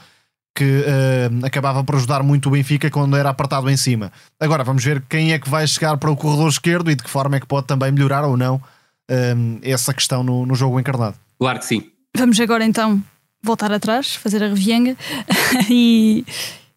[0.54, 4.12] que uh, acabava por ajudar muito o Benfica quando era apertado em cima.
[4.38, 7.10] Agora vamos ver quem é que vai chegar para o corredor esquerdo e de que
[7.10, 11.16] forma é que pode também melhorar ou não uh, essa questão no, no jogo encarnado.
[11.38, 11.90] Claro que sim.
[12.16, 13.02] Vamos agora então
[13.42, 14.96] voltar atrás, fazer a revienga
[15.70, 16.24] e,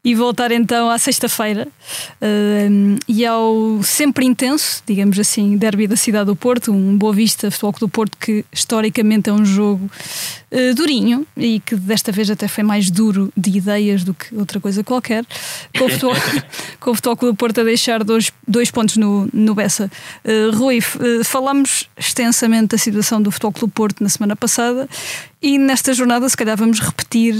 [0.04, 1.66] e voltar então à sexta-feira
[2.22, 7.50] uh, e ao sempre intenso, digamos assim, derby da cidade do Porto, um Boa Vista
[7.50, 9.90] Futebol do Porto que historicamente é um jogo
[10.52, 14.60] uh, durinho e que desta vez até foi mais duro de ideias do que outra
[14.60, 15.26] coisa qualquer,
[15.78, 16.16] com o Futebol,
[16.82, 19.90] com o futebol do Porto a deixar dois, dois pontos no, no Bessa.
[20.26, 20.82] Uh, Rui,
[21.24, 24.90] falámos extensamente da situação do Futebol do Porto na semana passada
[25.44, 27.36] e nesta jornada, se calhar, vamos repetir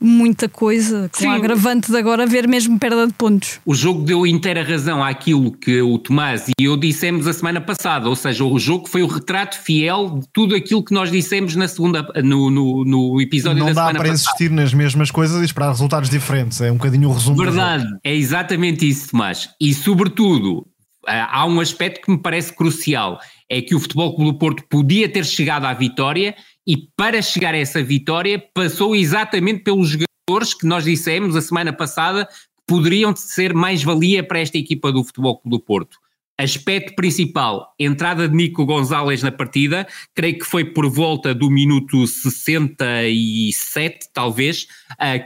[0.00, 1.28] muita coisa, com Sim.
[1.28, 3.60] a agravante de agora ver mesmo perda de pontos.
[3.66, 8.08] O jogo deu inteira razão àquilo que o Tomás e eu dissemos a semana passada,
[8.08, 11.68] ou seja, o jogo foi o retrato fiel de tudo aquilo que nós dissemos na
[11.68, 13.92] segunda, no, no, no episódio Não da semana passada.
[13.92, 17.12] Não dá para insistir nas mesmas coisas e esperar resultados diferentes, é um bocadinho o
[17.12, 17.36] resumo.
[17.36, 19.50] Verdade, é exatamente isso, Tomás.
[19.60, 20.66] E sobretudo,
[21.06, 25.08] há um aspecto que me parece crucial, é que o Futebol Clube do Porto podia
[25.08, 26.34] ter chegado à vitória
[26.66, 31.72] e para chegar a essa vitória passou exatamente pelos jogadores que nós dissemos a semana
[31.72, 35.98] passada que poderiam ser mais valia para esta equipa do Futebol Clube do Porto.
[36.38, 42.06] Aspecto principal, entrada de Nico Gonzalez na partida, creio que foi por volta do minuto
[42.06, 44.66] 67, talvez,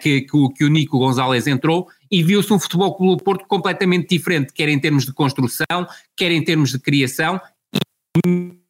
[0.03, 4.53] que, que o Nico Gonzalez entrou e viu-se um futebol clube do Porto completamente diferente,
[4.53, 7.40] quer em termos de construção, quer em termos de criação,
[8.27, 8.63] e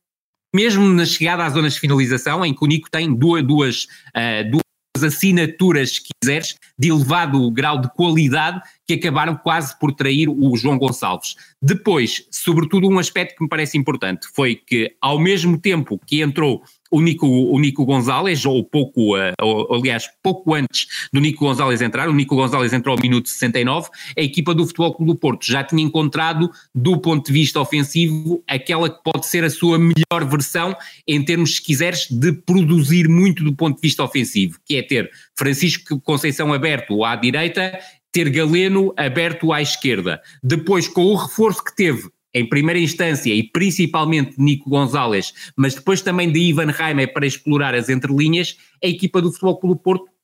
[0.54, 3.84] mesmo na chegada às zonas de finalização, em que o Nico tem duas, duas,
[4.16, 4.62] uh, duas
[5.04, 10.78] assinaturas, se quiseres, de elevado grau de qualidade que acabaram quase por trair o João
[10.78, 11.34] Gonçalves.
[11.60, 16.62] Depois, sobretudo, um aspecto que me parece importante foi que, ao mesmo tempo que entrou
[16.94, 21.82] o Nico, o Nico Gonzalez, ou pouco, uh, ou, aliás, pouco antes do Nico Gonzalez
[21.82, 25.44] entrar, o Nico Gonzalez entrou ao minuto 69, a equipa do Futebol Clube do Porto
[25.44, 30.24] já tinha encontrado, do ponto de vista ofensivo, aquela que pode ser a sua melhor
[30.30, 30.76] versão,
[31.06, 35.10] em termos, se quiseres, de produzir muito do ponto de vista ofensivo, que é ter
[35.36, 37.76] Francisco Conceição aberto à direita
[38.14, 40.22] ter Galeno aberto à esquerda.
[40.40, 46.02] Depois, com o reforço que teve em primeira instância e principalmente Nico Gonzalez, mas depois
[46.02, 50.14] também de Ivan Reimer para explorar as entrelinhas, a equipa do Futebol Clube Porto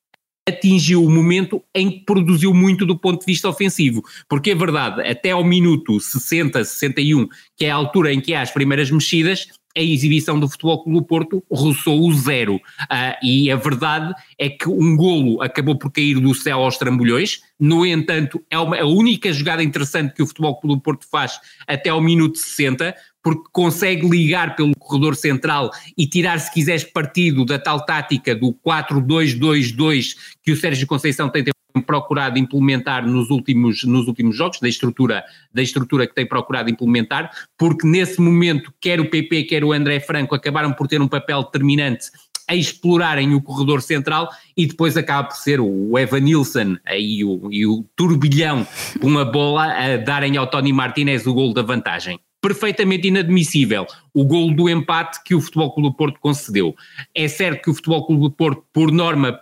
[0.49, 5.07] atingiu o momento em que produziu muito do ponto de vista ofensivo, porque é verdade,
[5.07, 9.49] até ao minuto 60, 61, que é a altura em que há as primeiras mexidas,
[9.77, 12.57] a exibição do Futebol Clube do Porto roçou o zero.
[12.57, 17.41] Uh, e a verdade é que um golo acabou por cair do céu aos trambolhões.
[17.59, 21.39] No entanto, é uma, a única jogada interessante que o Futebol Clube do Porto faz
[21.67, 27.45] até ao minuto 60, porque consegue ligar pelo corredor central e tirar, se quiseres, partido
[27.45, 31.45] da tal tática do 4-2-2-2 que o Sérgio Conceição tem
[31.87, 37.31] procurado implementar nos últimos, nos últimos jogos, da estrutura, da estrutura que tem procurado implementar,
[37.59, 41.43] porque nesse momento, quer o PP, quer o André Franco acabaram por ter um papel
[41.45, 42.07] determinante
[42.49, 47.49] a explorarem o corredor central e depois acaba por ser o Evan Nilsson e o,
[47.53, 48.67] e o turbilhão
[49.01, 54.25] com uma bola a darem ao Tony Martinez o gol da vantagem perfeitamente inadmissível o
[54.25, 56.75] golo do empate que o Futebol Clube do Porto concedeu.
[57.15, 59.39] É certo que o Futebol Clube do Porto, por norma,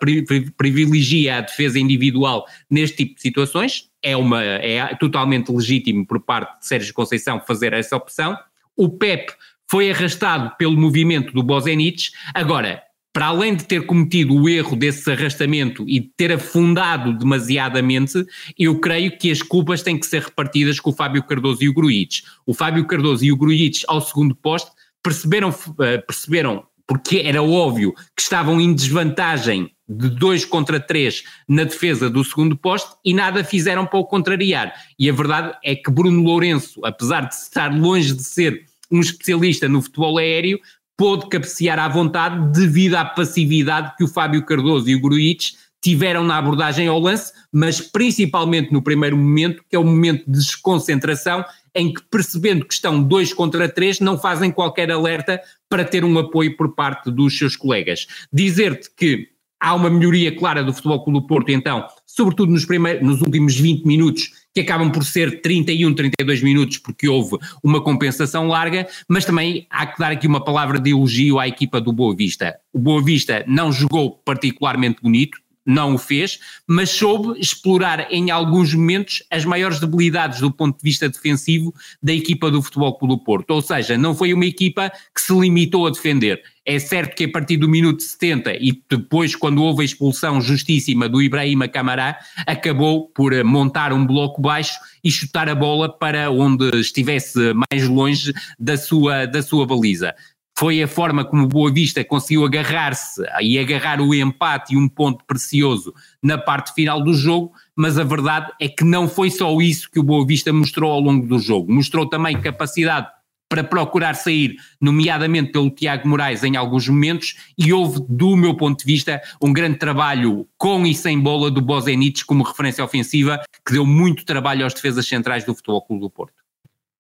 [0.56, 6.58] privilegia a defesa individual neste tipo de situações, é, uma, é totalmente legítimo por parte
[6.58, 8.37] de Sérgio Conceição fazer essa opção.
[8.76, 9.32] O Pep
[9.70, 12.11] foi arrastado pelo movimento do Bozenic.
[12.34, 12.82] Agora,
[13.18, 18.24] para além de ter cometido o erro desse arrastamento e de ter afundado demasiadamente,
[18.57, 21.74] eu creio que as culpas têm que ser repartidas com o Fábio Cardoso e o
[21.74, 22.22] Gruites.
[22.46, 24.70] O Fábio Cardoso e o Gruites, ao segundo posto,
[25.02, 31.64] perceberam, eh, perceberam, porque era óbvio que estavam em desvantagem de 2 contra 3 na
[31.64, 34.72] defesa do segundo posto e nada fizeram para o contrariar.
[34.96, 39.68] E a verdade é que Bruno Lourenço, apesar de estar longe de ser um especialista
[39.68, 40.61] no futebol aéreo,
[40.98, 46.24] pôde cabecear à vontade devido à passividade que o Fábio Cardoso e o Gruitch tiveram
[46.24, 51.44] na abordagem ao lance, mas principalmente no primeiro momento, que é o momento de desconcentração,
[51.72, 56.18] em que percebendo que estão dois contra três, não fazem qualquer alerta para ter um
[56.18, 58.08] apoio por parte dos seus colegas.
[58.32, 59.28] Dizer-te que
[59.61, 63.56] há uma melhoria clara do Futebol Clube do Porto, então, sobretudo nos, primeiros, nos últimos
[63.56, 69.24] 20 minutos, que acabam por ser 31, 32 minutos, porque houve uma compensação larga, mas
[69.24, 72.58] também há que dar aqui uma palavra de elogio à equipa do Boa Vista.
[72.72, 75.38] O Boa Vista não jogou particularmente bonito,
[75.68, 80.83] não o fez, mas soube explorar em alguns momentos as maiores debilidades do ponto de
[80.83, 83.50] vista defensivo da equipa do Futebol Clube do Porto.
[83.50, 86.42] Ou seja, não foi uma equipa que se limitou a defender.
[86.64, 91.09] É certo que a partir do minuto 70 e depois, quando houve a expulsão justíssima
[91.09, 96.68] do Ibrahima Camará, acabou por montar um bloco baixo e chutar a bola para onde
[96.78, 97.38] estivesse
[97.70, 100.14] mais longe da sua, da sua baliza
[100.58, 104.88] foi a forma como o Boa Vista conseguiu agarrar-se e agarrar o empate e um
[104.88, 109.56] ponto precioso na parte final do jogo, mas a verdade é que não foi só
[109.60, 113.06] isso que o Boa Vista mostrou ao longo do jogo, mostrou também capacidade
[113.48, 118.80] para procurar sair, nomeadamente pelo Tiago Moraes em alguns momentos, e houve, do meu ponto
[118.80, 123.74] de vista, um grande trabalho com e sem bola do Bozenic como referência ofensiva, que
[123.74, 126.38] deu muito trabalho aos defesas centrais do Futebol Clube do Porto.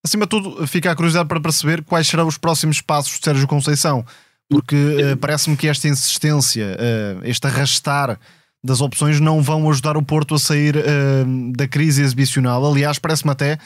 [0.04, 3.48] Acima de tudo, fica a curiosidade para perceber quais serão os próximos passos de Sérgio
[3.48, 4.04] Conceição,
[4.48, 8.18] porque uh, parece-me que esta insistência, uh, este arrastar
[8.62, 12.64] das opções não vão ajudar o Porto a sair uh, da crise exibicional.
[12.64, 13.58] Aliás, parece-me até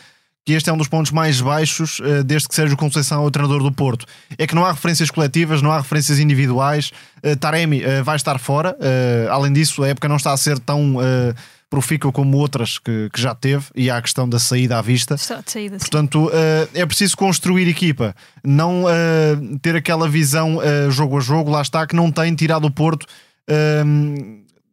[0.45, 3.31] que este é um dos pontos mais baixos uh, desde que Sérgio Conceição é o
[3.31, 4.07] treinador do Porto.
[4.37, 6.91] É que não há referências coletivas, não há referências individuais.
[7.25, 8.77] Uh, Taremi uh, vai estar fora.
[9.31, 10.97] além disso, a época não está a ser tão
[11.73, 15.17] profícua como outras que, que, já teve, e há a questão da saída à vista.
[15.17, 21.21] Saída, Portanto, uh, é preciso construir equipa, não uh, ter aquela visão uh, jogo a
[21.21, 23.07] jogo, lá está, que não tem tirado o Porto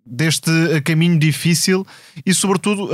[0.06, 0.52] deste
[0.86, 1.86] caminho difícil
[2.26, 2.90] e, sobretudo,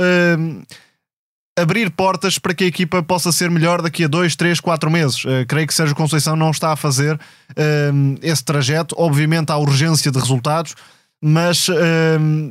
[1.56, 5.24] abrir portas para que a equipa possa ser melhor daqui a 2, 3, 4 meses.
[5.24, 8.94] Uh, creio que Sérgio Conceição não está a fazer uh, esse trajeto.
[8.98, 10.74] Obviamente há urgência de resultados,
[11.22, 11.74] mas uh,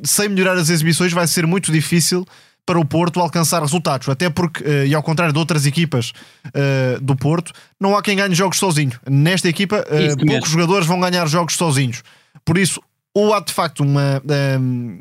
[0.03, 2.25] sem melhorar as exibições vai ser muito difícil
[2.65, 4.09] para o Porto alcançar resultados.
[4.09, 6.11] Até porque, e ao contrário de outras equipas
[6.99, 8.93] do Porto, não há quem ganhe jogos sozinho.
[9.07, 9.85] Nesta equipa,
[10.27, 12.01] poucos jogadores vão ganhar jogos sozinhos.
[12.43, 12.81] Por isso,
[13.13, 14.19] ou há de facto uma,
[14.59, 14.97] um,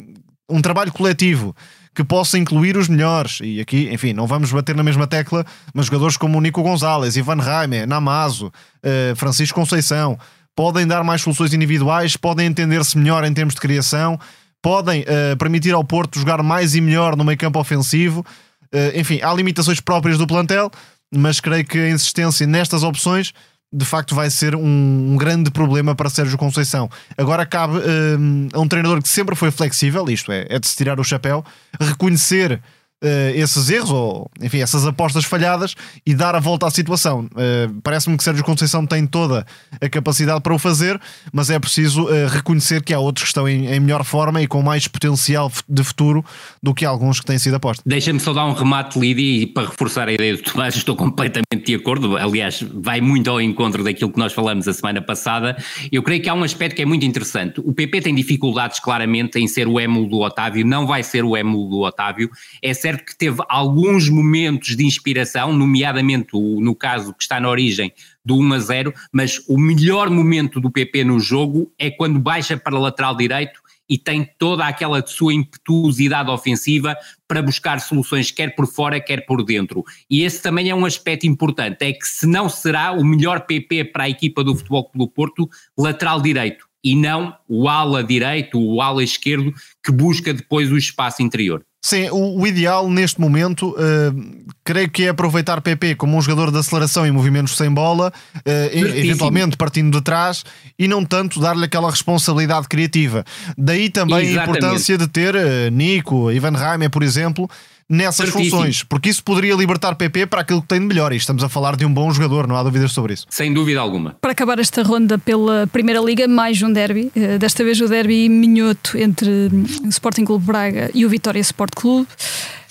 [0.50, 1.56] um trabalho coletivo
[1.94, 3.38] que possa incluir os melhores.
[3.42, 7.16] E aqui, enfim, não vamos bater na mesma tecla, mas jogadores como o Nico Gonzalez,
[7.16, 10.18] Ivan Raime, Namazo, uh, Francisco Conceição
[10.56, 14.18] podem dar mais soluções individuais, podem entender-se melhor em termos de criação,
[14.62, 18.24] podem uh, permitir ao Porto jogar mais e melhor no meio campo ofensivo.
[18.72, 20.70] Uh, enfim, há limitações próprias do plantel,
[21.14, 23.32] mas creio que a insistência nestas opções
[23.74, 26.88] de facto vai ser um, grande problema para Sérgio Conceição.
[27.18, 30.76] Agora cabe um, a um treinador que sempre foi flexível, isto é, é de se
[30.76, 31.44] tirar o chapéu,
[31.80, 32.62] reconhecer
[33.02, 35.74] uh, esses erros, ou enfim, essas apostas falhadas
[36.06, 37.28] e dar a volta à situação.
[37.32, 39.46] Uh, Parece-me que Sérgio Conceição tem toda
[39.80, 41.00] a capacidade para o fazer,
[41.32, 44.46] mas é preciso uh, reconhecer que há outros que estão em, em, melhor forma e
[44.46, 46.24] com mais potencial de futuro
[46.62, 47.82] do que alguns que têm sido apostos.
[47.86, 51.66] Deixa-me só dar um remate, Lídia, e para reforçar a ideia do Tomás, estou completamente
[51.66, 52.16] de acordo.
[52.16, 55.56] Aliás, vai muito ao encontro daquilo que nós falamos a semana passada.
[55.90, 57.60] Eu creio que há um aspecto que é muito interessante.
[57.60, 61.36] O PP tem dificuldades claramente em ser o émulo do Otávio, não vai ser o
[61.36, 62.30] émulo do Otávio.
[62.62, 67.90] É certo que teve alguns momentos de inspiração, nomeadamente no caso que está na origem
[68.22, 72.58] do 1 a 0, mas o melhor momento do PP no jogo é quando baixa
[72.58, 76.94] para lateral direito e tem toda aquela sua impetuosidade ofensiva
[77.26, 79.82] para buscar soluções quer por fora, quer por dentro.
[80.10, 83.84] E esse também é um aspecto importante, é que se não será o melhor PP
[83.86, 88.60] para a equipa do Futebol Clube do Porto, lateral direito, e não o ala direito,
[88.60, 91.64] o ala esquerdo, que busca depois o espaço interior.
[91.84, 96.50] Sim, o, o ideal neste momento, uh, creio que é aproveitar PP como um jogador
[96.50, 98.40] de aceleração e movimentos sem bola, uh,
[98.72, 100.46] eventualmente partindo de trás,
[100.78, 103.22] e não tanto dar-lhe aquela responsabilidade criativa.
[103.58, 104.38] Daí também Exatamente.
[104.38, 107.50] a importância de ter uh, Nico, Ivan Reimer, por exemplo,
[107.88, 108.50] nessas Certíssimo.
[108.50, 111.12] funções, porque isso poderia libertar PP para aquilo que tem de melhor.
[111.12, 113.26] E estamos a falar de um bom jogador, não há dúvidas sobre isso.
[113.30, 114.16] Sem dúvida alguma.
[114.20, 117.10] Para acabar esta ronda pela Primeira Liga, mais um derby.
[117.14, 119.50] Eh, desta vez o derby minhoto entre
[119.84, 122.08] o Sporting Clube Braga e o Vitória Sport Clube.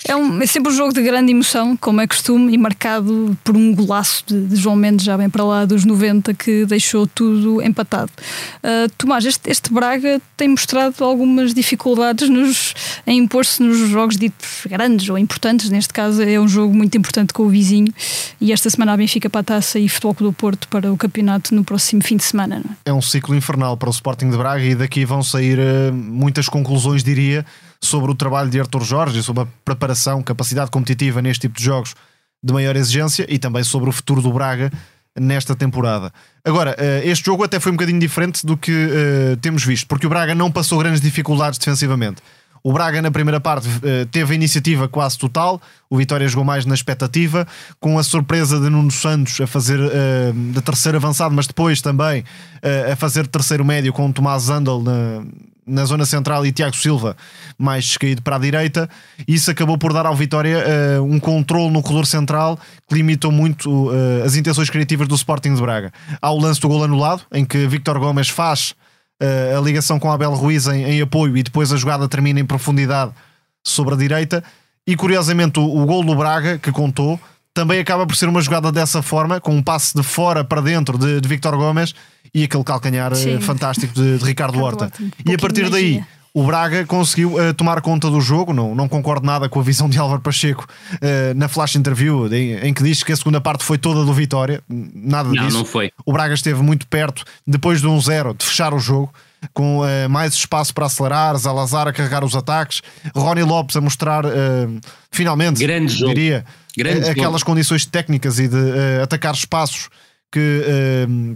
[0.06, 3.56] É, um, é, sempre um jogo de grande emoção, como é costume, e marcado por
[3.56, 7.62] um golaço de, de João Mendes, já bem para lá dos 90, que deixou tudo
[7.62, 8.12] empatado.
[8.58, 12.73] Uh, Tomás, este, este, Braga tem mostrado algumas dificuldades nos,
[13.05, 15.69] em impor-se nos jogos ditos grandes ou importantes.
[15.69, 17.93] Neste caso, é um jogo muito importante com o vizinho.
[18.39, 21.53] E esta semana a Benfica para a taça e Futebol do Porto para o campeonato
[21.53, 22.61] no próximo fim de semana.
[22.85, 22.89] É?
[22.89, 22.93] é?
[22.93, 27.03] um ciclo infernal para o Sporting de Braga e daqui vão sair uh, muitas conclusões,
[27.03, 27.45] diria
[27.81, 31.95] sobre o trabalho de Arthur Jorge, sobre a preparação, capacidade competitiva neste tipo de jogos
[32.41, 34.71] de maior exigência e também sobre o futuro do Braga
[35.19, 36.11] nesta temporada.
[36.43, 40.07] Agora, eh, este jogo até foi um bocadinho diferente do que uh, temos visto, porque
[40.07, 42.21] o Braga não passou grandes dificuldades defensivamente.
[42.63, 45.62] O Braga, na primeira parte, eh, teve a iniciativa quase total.
[45.89, 47.45] O Vitória jogou mais na expectativa,
[47.78, 52.21] com a surpresa de Nuno Santos a fazer uh, de terceiro avançado, mas depois também
[52.21, 55.23] uh, a fazer terceiro médio com o Tomás Zandel na,
[55.67, 57.15] na zona central e Tiago Silva
[57.58, 58.89] mais descaído para a direita.
[59.28, 60.63] Isso acabou por dar ao Vitória
[60.99, 65.54] uh, um controle no corredor central que limitou muito uh, as intenções criativas do Sporting
[65.54, 65.91] de Braga.
[66.21, 68.73] Há o lance do gol anulado, em que Victor Gomes faz
[69.57, 73.12] a ligação com Abel Ruiz em, em, apoio e depois a jogada termina em profundidade
[73.63, 74.43] sobre a direita.
[74.86, 77.19] E curiosamente, o, o gol do Braga, que contou,
[77.53, 80.97] também acaba por ser uma jogada dessa forma, com um passe de fora para dentro
[80.97, 81.93] de, de Victor Gomes
[82.33, 83.39] e aquele calcanhar eh, Sim.
[83.39, 84.91] fantástico de, de Ricardo Horta.
[84.99, 86.03] Um e a partir daí.
[86.36, 88.54] O Braga conseguiu uh, tomar conta do jogo.
[88.54, 92.56] Não, não concordo nada com a visão de Álvaro Pacheco uh, na flash interview, em,
[92.56, 94.63] em, que diz que a segunda parte foi toda do Vitória.
[94.67, 95.60] Nada não, disso.
[95.60, 95.91] Não foi.
[96.04, 99.13] O Braga esteve muito perto, depois de um zero, de fechar o jogo
[99.54, 102.82] com uh, mais espaço para acelerar, Zalazar a carregar os ataques,
[103.15, 104.24] Rony Lopes a mostrar
[105.12, 106.15] finalmente, Grande jogo.
[106.15, 107.52] diria, Grande aquelas jogo.
[107.52, 108.58] condições técnicas e de
[109.04, 109.89] atacar espaços
[110.32, 110.65] que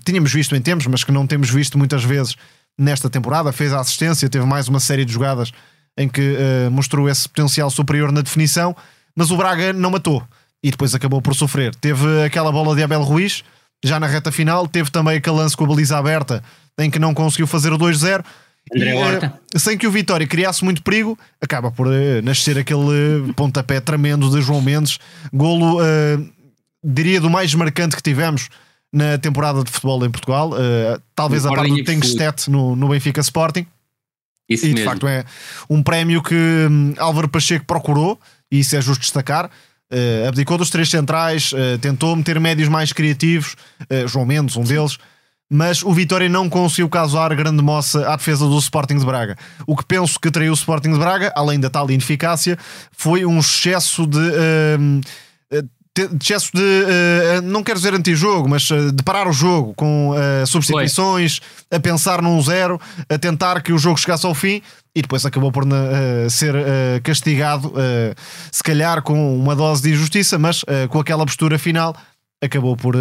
[0.03, 2.35] tínhamos visto em tempos, mas que não temos visto muitas vezes
[2.77, 3.51] nesta temporada.
[3.51, 5.51] Fez a assistência, teve mais uma série de jogadas
[5.97, 6.37] em que
[6.71, 8.75] mostrou esse potencial superior na definição,
[9.15, 10.23] mas o Braga não matou
[10.63, 11.73] e depois acabou por sofrer.
[11.73, 13.43] Teve aquela bola de Abel Ruiz
[13.83, 16.43] já na reta final, teve também aquele lance com a baliza aberta
[16.79, 18.23] em que não conseguiu fazer o 2-0.
[18.73, 21.91] E, uh, sem que o Vitória criasse muito perigo, acaba por uh,
[22.21, 24.99] nascer aquele pontapé tremendo de João Mendes,
[25.31, 26.29] golo, uh,
[26.83, 28.49] diria, do mais marcante que tivemos
[28.97, 30.51] na temporada de futebol em Portugal.
[31.15, 33.65] talvez a parte do Tengstet no, no Benfica Sporting.
[34.49, 34.79] Isso e mesmo.
[34.79, 35.25] de facto é
[35.69, 38.19] um prémio que um, Álvaro Pacheco procurou,
[38.51, 39.49] e isso é justo destacar.
[39.91, 44.63] Uh, abdicou dos três centrais, uh, tentou meter médios mais criativos, uh, João Mendes, um
[44.63, 44.97] deles,
[45.49, 49.37] mas o Vitória não conseguiu causar grande moça à defesa do Sporting de Braga.
[49.65, 52.57] O que penso que traiu o Sporting de Braga, além da tal ineficácia,
[52.91, 54.19] foi um excesso de.
[55.97, 60.11] Uh, excesso de, uh, não quero dizer antijogo, mas uh, de parar o jogo com
[60.11, 61.39] uh, substituições,
[61.71, 62.79] a pensar num zero,
[63.09, 64.61] a tentar que o jogo chegasse ao fim
[64.95, 65.63] e depois acabou por
[66.27, 66.55] ser
[67.03, 67.71] castigado,
[68.51, 71.95] se calhar com uma dose de injustiça, mas com aquela postura final
[72.41, 72.99] acabou por uh,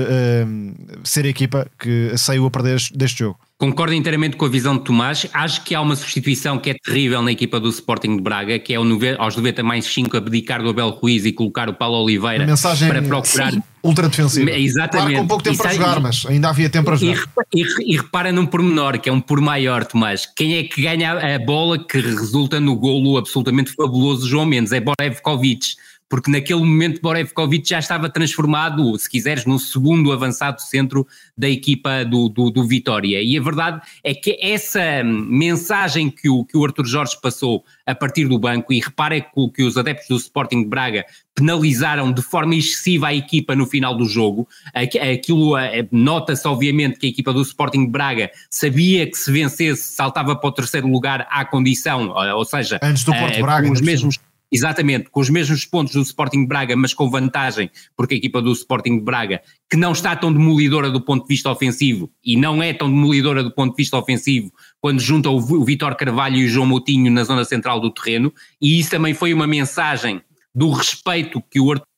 [1.05, 3.39] ser a equipa que saiu a perder deste jogo.
[3.59, 5.27] Concordo inteiramente com a visão de Tomás.
[5.33, 8.75] Acho que há uma substituição que é terrível na equipa do Sporting de Braga, que
[8.75, 12.47] é aos 90 mais 5 abdicar do Abel Ruiz e colocar o Paulo Oliveira
[12.87, 13.53] para procurar.
[13.53, 13.63] Sim.
[13.83, 14.09] Ultra.
[14.09, 14.91] Exatamente.
[14.91, 17.25] Claro, com pouco tempo para jogar, mas ainda havia tempo para jogar.
[17.55, 20.27] E, e, e, repara num pormenor, que é um por maior, Tomás.
[20.37, 24.73] Quem é que ganha a bola que resulta no golo absolutamente fabuloso de João Mendes?
[24.73, 25.77] É Borevkovic
[26.09, 32.05] porque naquele momento Borevkovic já estava transformado, se quiseres, no segundo avançado centro da equipa
[32.05, 33.23] do, do, do, Vitória.
[33.23, 37.95] E a verdade é que essa mensagem que o, que o Arthur Jorge passou a
[37.95, 41.05] partir do banco, e repare que, que os adeptos do Sporting de Braga
[41.35, 45.53] penalizaram de forma excessiva a equipa no final do jogo, aquilo
[45.93, 50.49] nota-se obviamente que a equipa do Sporting de Braga sabia que se vencesse saltava para
[50.49, 54.19] o terceiro lugar à condição, ou seja, antes do Porto uh, Braga, os mesmos
[54.51, 58.53] Exatamente, com os mesmos pontos do Sporting Braga, mas com vantagem, porque a equipa do
[58.53, 62.73] Sporting Braga, que não está tão demolidora do ponto de vista ofensivo, e não é
[62.73, 66.67] tão demolidora do ponto de vista ofensivo, quando junta o Vitor Carvalho e o João
[66.67, 70.23] Moutinho na zona central do terreno, e isso também foi uma mensagem
[70.55, 71.96] do respeito que o Arthur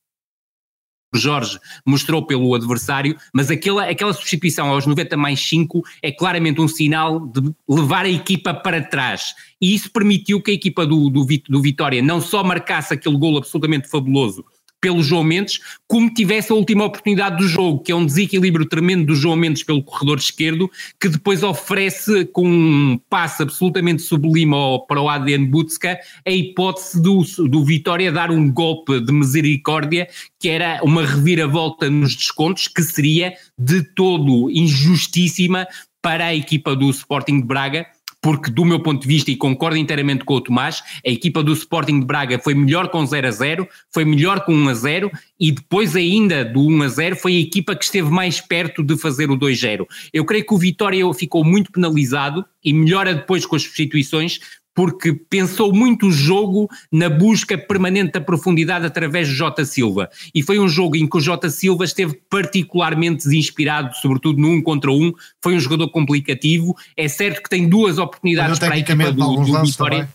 [1.14, 6.68] Jorge mostrou pelo adversário, mas aquela, aquela substituição aos 90 mais 5 é claramente um
[6.68, 9.34] sinal de levar a equipa para trás.
[9.60, 13.38] E isso permitiu que a equipa do, do, do Vitória não só marcasse aquele golo
[13.38, 14.44] absolutamente fabuloso,
[14.80, 19.06] pelo João Mendes, como tivesse a última oportunidade do jogo, que é um desequilíbrio tremendo
[19.06, 20.70] do João Mendes pelo corredor esquerdo,
[21.00, 24.54] que depois oferece com um passe absolutamente sublime
[24.86, 30.08] para o Adrian Butska a hipótese do, do Vitória dar um golpe de misericórdia,
[30.38, 35.66] que era uma reviravolta nos descontos, que seria de todo injustíssima
[36.00, 37.86] para a equipa do Sporting de Braga,
[38.20, 41.52] porque do meu ponto de vista, e concordo inteiramente com o Tomás, a equipa do
[41.52, 45.10] Sporting de Braga foi melhor com 0 a 0, foi melhor com 1 a 0
[45.38, 48.96] e depois ainda do 1 a 0 foi a equipa que esteve mais perto de
[48.96, 49.86] fazer o 2-0.
[50.12, 54.40] Eu creio que o Vitória ficou muito penalizado e melhora depois com as substituições,
[54.78, 60.08] porque pensou muito o jogo na busca permanente da profundidade através de Jota Silva.
[60.32, 64.62] E foi um jogo em que o Jota Silva esteve particularmente desinspirado, sobretudo no um
[64.62, 65.12] contra um.
[65.42, 66.76] Foi um jogador complicativo.
[66.96, 70.08] É certo que tem duas oportunidades para a equipa do, do Vitória.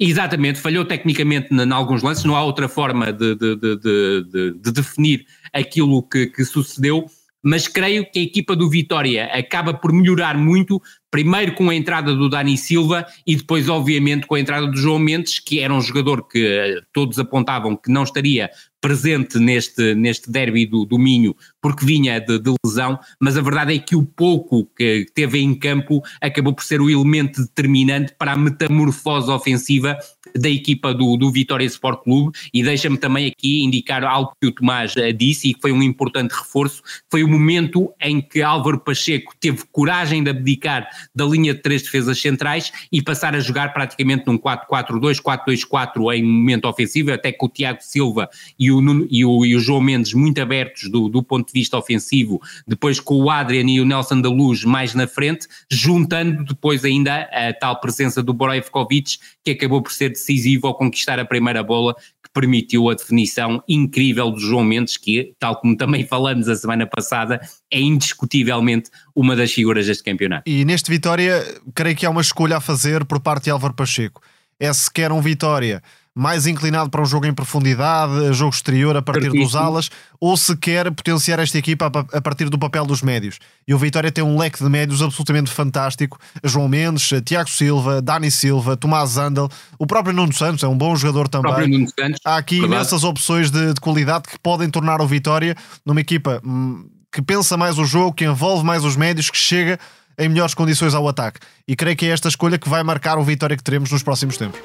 [0.00, 5.24] Exatamente, falhou tecnicamente em alguns lances, não há outra forma de, de, de, de definir
[5.52, 7.06] aquilo que, que sucedeu,
[7.44, 10.82] mas creio que a equipa do Vitória acaba por melhorar muito
[11.14, 14.98] primeiro com a entrada do Dani Silva e depois, obviamente, com a entrada do João
[14.98, 18.50] Mendes, que era um jogador que eh, todos apontavam que não estaria
[18.80, 23.74] presente neste, neste derby do, do Minho, porque vinha de, de, lesão, mas a verdade
[23.74, 28.32] é que o pouco que teve em campo acabou por ser o elemento determinante para
[28.32, 29.96] a metamorfose ofensiva
[30.36, 34.52] da equipa do, do Vitória Sport Clube e deixa-me também aqui indicar algo que o
[34.52, 38.80] Tomás eh, disse e que foi um importante reforço, foi o momento em que Álvaro
[38.80, 43.72] Pacheco teve coragem de abdicar da linha de três defesas centrais e passar a jogar
[43.72, 48.28] praticamente num 4-4-2, 4-2-4 em momento ofensivo, até com o Tiago Silva
[48.58, 51.78] e o, e o, e o João Mendes muito abertos do, do, ponto de vista
[51.78, 56.84] ofensivo, depois com o Adrian e o Nelson da Luz mais na frente, juntando depois
[56.84, 61.62] ainda a tal presença do Borevkovic, que acabou por ser decisivo ao conquistar a primeira
[61.62, 66.56] bola, que permitiu a definição incrível do João Mendes, que, tal como também falamos a
[66.56, 70.48] semana passada, é indiscutivelmente uma das figuras deste campeonato.
[70.48, 71.42] E neste Vitória,
[71.74, 74.22] creio que há uma escolha a fazer por parte de Álvaro Pacheco.
[74.58, 75.82] É se quer um Vitória
[76.14, 79.90] mais inclinado para um jogo em profundidade, jogo exterior a partir dos alas,
[80.20, 83.40] ou se quer potenciar esta equipa a partir do papel dos médios.
[83.66, 86.18] E o Vitória tem um leque de médios absolutamente fantástico.
[86.44, 90.94] João Mendes, Tiago Silva, Dani Silva, Tomás Zandel, o próprio Nuno Santos é um bom
[90.94, 91.88] jogador também.
[92.24, 92.74] Há aqui verdade.
[92.74, 97.56] imensas opções de, de, qualidade que podem tornar o Vitória numa equipa hum, que pensa
[97.56, 99.80] mais o jogo, que envolve mais os médios, que chega
[100.16, 101.40] em melhores condições ao ataque.
[101.66, 104.36] E creio que é esta escolha que vai marcar o Vitória que teremos nos próximos
[104.36, 104.60] tempos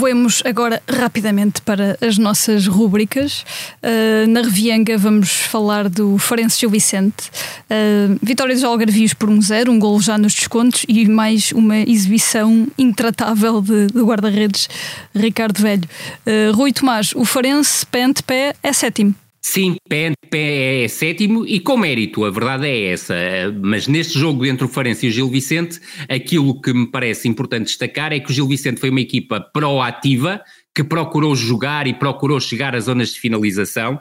[0.00, 3.44] voemos agora rapidamente para as nossas rúbricas.
[3.82, 7.28] Uh, na Revianga vamos falar do Farense Gil Vicente.
[7.68, 11.76] Uh, vitória dos Algarvios por 1-0, um, um gol já nos descontos e mais uma
[11.76, 14.70] exibição intratável de, de guarda-redes
[15.14, 15.86] Ricardo Velho.
[16.26, 19.14] Uh, Rui Tomás, o Farense, pé ante pé, é sétimo.
[19.42, 23.14] Sim, pé, pé é sétimo e com mérito, a verdade é essa.
[23.62, 27.66] Mas neste jogo entre o Farense e o Gil Vicente, aquilo que me parece importante
[27.66, 30.42] destacar é que o Gil Vicente foi uma equipa proativa
[30.74, 33.98] que procurou jogar e procurou chegar às zonas de finalização.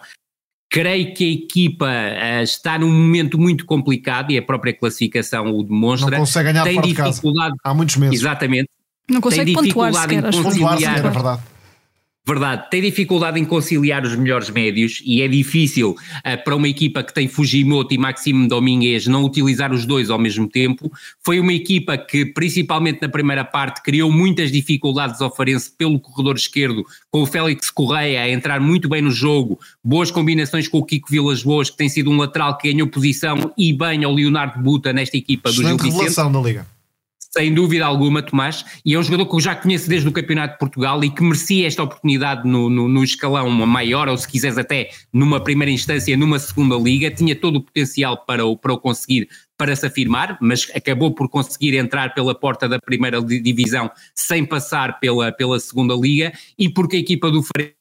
[0.70, 5.64] Creio que a equipa uh, está num momento muito complicado e a própria classificação o
[5.64, 6.12] demonstra.
[6.12, 7.56] Não consegue ganhar Tem dificuldade.
[7.64, 8.20] Há muitos meses.
[8.20, 8.70] Exatamente.
[9.10, 10.20] Não consegue Tem pontuar sequer.
[10.20, 10.78] em Pontuar conciliar.
[10.78, 11.42] sequer, é verdade.
[12.26, 17.02] Verdade, tem dificuldade em conciliar os melhores médios e é difícil uh, para uma equipa
[17.02, 20.92] que tem Fujimoto e Maxime Domingues não utilizar os dois ao mesmo tempo.
[21.24, 26.36] Foi uma equipa que, principalmente na primeira parte, criou muitas dificuldades ao Farense pelo corredor
[26.36, 30.86] esquerdo, com o Félix Correia a entrar muito bem no jogo, boas combinações com o
[30.86, 34.62] Kiko Vilas Boas, que tem sido um lateral que ganhou posição e bem ao Leonardo
[34.62, 36.79] Buta nesta equipa do Gil Excelente Vicente revelação da Liga.
[37.32, 40.54] Sem dúvida alguma, Tomás, e é um jogador que eu já conheço desde o Campeonato
[40.54, 44.58] de Portugal e que merecia esta oportunidade no, no, no escalão maior, ou se quiseres
[44.58, 48.80] até numa primeira instância, numa segunda liga, tinha todo o potencial para o, para o
[48.80, 53.92] conseguir, para se afirmar, mas acabou por conseguir entrar pela porta da primeira di- divisão
[54.16, 57.79] sem passar pela, pela segunda liga, e porque a equipa do Farense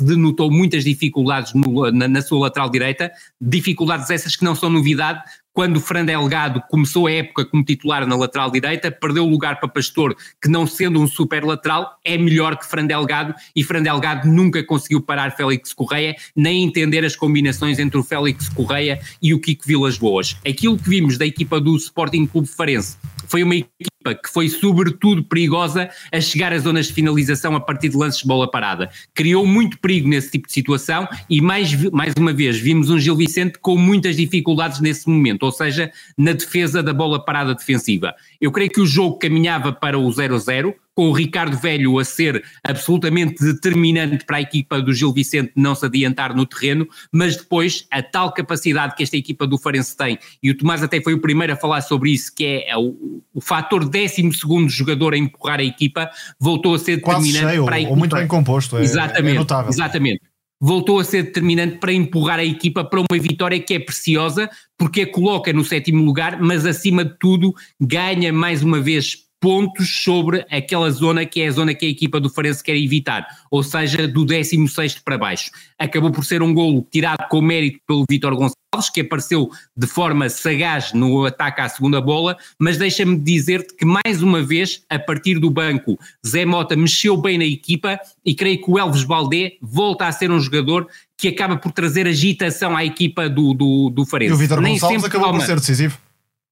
[0.00, 3.10] denotou muitas dificuldades no- na, na sua lateral direita,
[3.40, 5.22] dificuldades essas que não são novidade,
[5.52, 10.16] quando Fran Delgado começou a época como titular na lateral direita, perdeu lugar para Pastor,
[10.40, 14.62] que não sendo um super lateral, é melhor que Fran Delgado, e Fran Delgado nunca
[14.62, 19.66] conseguiu parar Félix Correia, nem entender as combinações entre o Félix Correia e o Kiko
[19.66, 20.36] Vilas Boas.
[20.46, 25.24] Aquilo que vimos da equipa do Sporting Clube Farense foi uma equipa que foi sobretudo
[25.24, 28.90] perigosa a chegar às zonas de finalização a partir de lances de bola parada.
[29.14, 33.16] Criou muito perigo nesse tipo de situação e mais, mais uma vez vimos um Gil
[33.16, 38.14] Vicente com muitas dificuldades nesse momento, ou seja, na defesa da bola parada defensiva.
[38.40, 42.42] Eu creio que o jogo caminhava para o 0-0, com o Ricardo Velho a ser
[42.64, 47.86] absolutamente determinante para a equipa do Gil Vicente não se adiantar no terreno, mas depois
[47.88, 51.20] a tal capacidade que esta equipa do Farense tem, e o Tomás até foi o
[51.20, 54.30] primeiro a falar sobre isso, que é o, o fator 12
[54.68, 56.10] jogador a empurrar a equipa,
[56.40, 57.96] voltou a ser Quase determinante cheio, para a ou equipa.
[57.96, 58.76] muito bem composto.
[58.76, 59.70] É, exatamente, é notável.
[59.70, 60.22] exatamente.
[60.60, 65.02] Voltou a ser determinante para empurrar a equipa para uma vitória que é preciosa, porque
[65.02, 70.44] a coloca no sétimo lugar, mas acima de tudo ganha mais uma vez pontos sobre
[70.50, 74.06] aquela zona que é a zona que a equipa do Farense quer evitar, ou seja,
[74.08, 75.50] do 16 para baixo.
[75.78, 80.28] Acabou por ser um golo tirado com mérito pelo Vítor Gonçalves, que apareceu de forma
[80.28, 85.38] sagaz no ataque à segunda bola, mas deixa-me dizer-te que mais uma vez, a partir
[85.38, 90.06] do banco, Zé Mota mexeu bem na equipa e creio que o Elves Baldé volta
[90.06, 94.30] a ser um jogador que acaba por trazer agitação à equipa do, do, do Farense.
[94.32, 95.98] E o Vitor Nem Gonçalves acabou toma- por ser decisivo.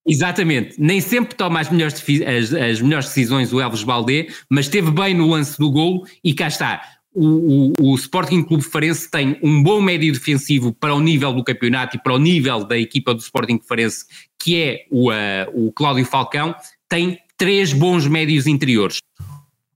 [0.07, 4.91] Exatamente, nem sempre toma as melhores, as, as melhores decisões o Elves Baldé, mas esteve
[4.93, 6.81] bem no lance do golo e cá está.
[7.13, 11.43] O, o, o Sporting Clube Farense tem um bom médio defensivo para o nível do
[11.43, 14.05] campeonato e para o nível da equipa do Sporting Farense,
[14.39, 16.55] que é o, eh, o Cláudio Falcão,
[16.89, 18.99] tem três bons médios interiores.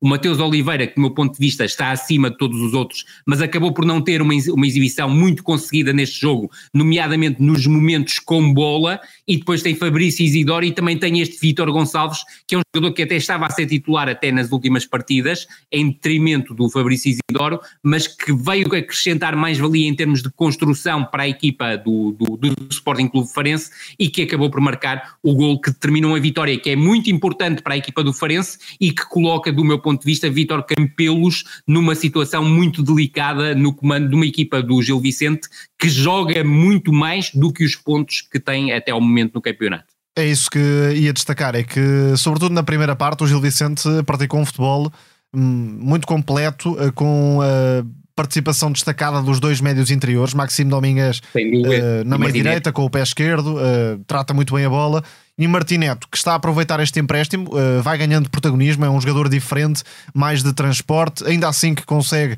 [0.00, 3.04] O Mateus Oliveira, que do meu ponto de vista está acima de todos os outros,
[3.26, 8.18] mas acabou por não ter uma, uma exibição muito conseguida neste jogo, nomeadamente nos momentos
[8.18, 8.98] com bola,
[9.28, 12.94] e depois tem Fabrício Isidoro e também tem este Vítor Gonçalves, que é um jogador
[12.94, 17.60] que até estava a ser titular até nas últimas partidas, em detrimento do Fabrício Isidoro,
[17.82, 22.36] mas que veio acrescentar mais valia em termos de construção para a equipa do, do,
[22.38, 26.58] do Sporting Clube Farense e que acabou por marcar o gol que determinou a vitória,
[26.58, 29.89] que é muito importante para a equipa do Farense e que coloca, do meu ponto
[29.98, 35.00] de vista, Vítor Campelos numa situação muito delicada no comando de uma equipa do Gil
[35.00, 39.42] Vicente que joga muito mais do que os pontos que tem até ao momento no
[39.42, 39.86] campeonato.
[40.16, 44.40] É isso que ia destacar, é que, sobretudo na primeira parte, o Gil Vicente praticou
[44.40, 44.92] um futebol
[45.32, 47.84] hum, muito completo, eh, com a
[48.20, 52.32] participação destacada dos dois médios interiores, Maxime Domingues eh, na meia Martinete.
[52.32, 55.02] direita, com o pé esquerdo, eh, trata muito bem a bola.
[55.38, 59.26] E Martineto, que está a aproveitar este empréstimo, eh, vai ganhando protagonismo, é um jogador
[59.30, 62.36] diferente, mais de transporte, ainda assim que consegue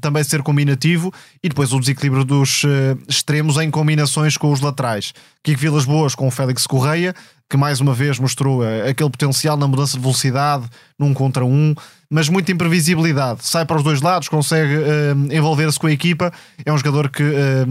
[0.00, 1.12] também ser combinativo.
[1.42, 2.62] E depois o desequilíbrio dos
[3.08, 5.14] extremos em combinações com os laterais.
[5.42, 7.14] Kiko Vilas Boas com o Félix Correia,
[7.50, 11.74] que mais uma vez mostrou eh, aquele potencial na mudança de velocidade, num contra um,
[12.08, 13.40] mas muita imprevisibilidade.
[13.44, 16.32] Sai para os dois lados, consegue eh, envolver-se com a equipa.
[16.64, 17.66] É um jogador que, eh,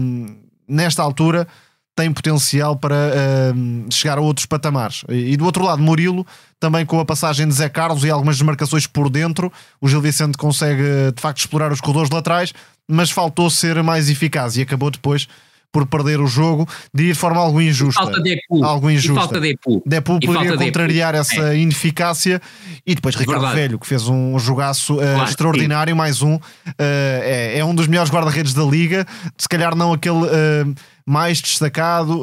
[0.68, 1.48] nesta altura,
[1.96, 5.02] tem potencial para uh, chegar a outros patamares.
[5.10, 6.26] E, e, do outro lado, Murilo,
[6.58, 10.38] também com a passagem de Zé Carlos e algumas desmarcações por dentro, o Gil Vicente
[10.38, 12.54] consegue de facto explorar os corredores laterais,
[12.88, 15.28] mas faltou ser mais eficaz e acabou depois
[15.72, 18.02] por perder o jogo, de forma algo injusta.
[18.02, 18.64] E falta Depu.
[18.64, 19.12] Algo injusta.
[19.12, 19.82] E falta Depu.
[19.86, 21.20] Depu e poderia contrariar Depu.
[21.20, 21.58] essa é.
[21.58, 22.40] ineficácia
[22.86, 23.60] e depois Ricardo Verdade.
[23.60, 25.98] Velho, que fez um jogaço uh, claro, extraordinário, sim.
[25.98, 26.34] mais um.
[26.34, 26.40] Uh,
[26.78, 29.06] é, é, um dos melhores guarda-redes da liga,
[29.38, 30.74] se calhar não aquele uh,
[31.06, 32.22] mais destacado,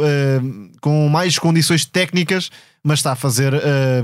[0.80, 2.50] com mais condições técnicas,
[2.82, 3.52] mas está a fazer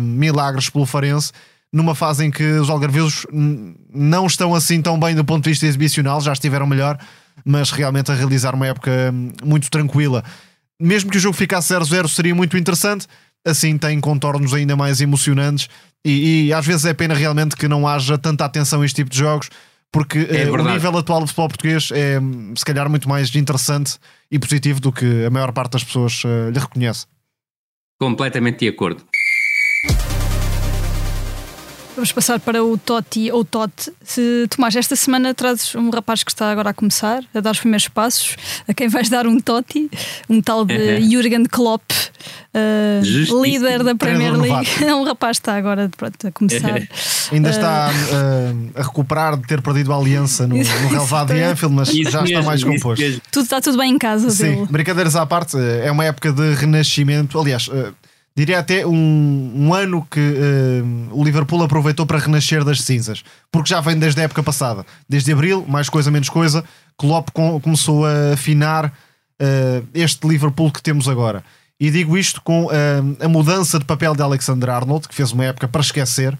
[0.01, 1.31] milagres pelo Farense
[1.71, 5.65] numa fase em que os algarvios não estão assim tão bem do ponto de vista
[5.65, 6.99] exibicional, já estiveram melhor,
[7.45, 8.91] mas realmente a realizar uma época
[9.43, 10.23] muito tranquila.
[10.79, 13.07] Mesmo que o jogo ficasse 0-0 seria muito interessante,
[13.45, 15.69] assim tem contornos ainda mais emocionantes
[16.05, 19.09] e, e, às vezes é pena realmente que não haja tanta atenção a este tipo
[19.09, 19.49] de jogos
[19.93, 22.19] porque é uh, o nível atual do futebol português é
[22.57, 23.97] se calhar muito mais interessante
[24.31, 27.05] e positivo do que a maior parte das pessoas uh, lhe reconhece.
[27.99, 29.03] Completamente de acordo.
[31.95, 33.91] Vamos passar para o Totti ou Tote.
[34.03, 37.59] Se, Tomás, esta semana trazes um rapaz que está agora a começar, a dar os
[37.59, 38.35] primeiros passos,
[38.67, 39.89] a quem vais dar um Totti,
[40.27, 41.11] um tal de uhum.
[41.11, 44.83] Jurgen Klopp, uh, líder da Premier League.
[44.83, 46.81] É um rapaz que está agora pronto, a começar.
[47.31, 51.75] Ainda está uh, a recuperar de ter perdido a aliança no, no relevado de Anfield,
[51.75, 53.21] mas isso já mesmo, está mais composto.
[53.31, 54.67] Tudo, está tudo bem em casa Sim, dele.
[54.69, 57.39] brincadeiras à parte, é uma época de renascimento.
[57.39, 57.93] Aliás, uh,
[58.35, 63.69] diria até um, um ano que uh, o Liverpool aproveitou para renascer das cinzas, porque
[63.69, 66.63] já vem desde a época passada, desde abril, mais coisa menos coisa,
[66.97, 71.43] Klopp com, começou a afinar uh, este Liverpool que temos agora.
[71.79, 72.69] E digo isto com uh,
[73.19, 76.37] a mudança de papel de Alexander Arnold, que fez uma época para esquecer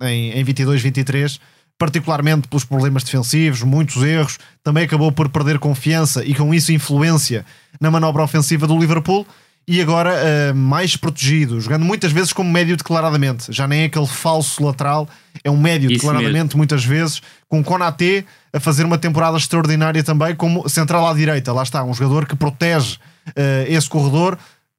[0.00, 1.40] em, em 22-23,
[1.76, 7.44] particularmente pelos problemas defensivos, muitos erros, também acabou por perder confiança e com isso influência
[7.80, 9.26] na manobra ofensiva do Liverpool
[9.68, 13.52] e agora uh, mais protegido, jogando muitas vezes como médio declaradamente.
[13.52, 15.06] Já nem é aquele falso lateral,
[15.44, 16.56] é um médio Isso declaradamente, mesmo.
[16.56, 21.52] muitas vezes, com Konaté a fazer uma temporada extraordinária também, como central à direita.
[21.52, 24.38] Lá está, um jogador que protege uh, esse corredor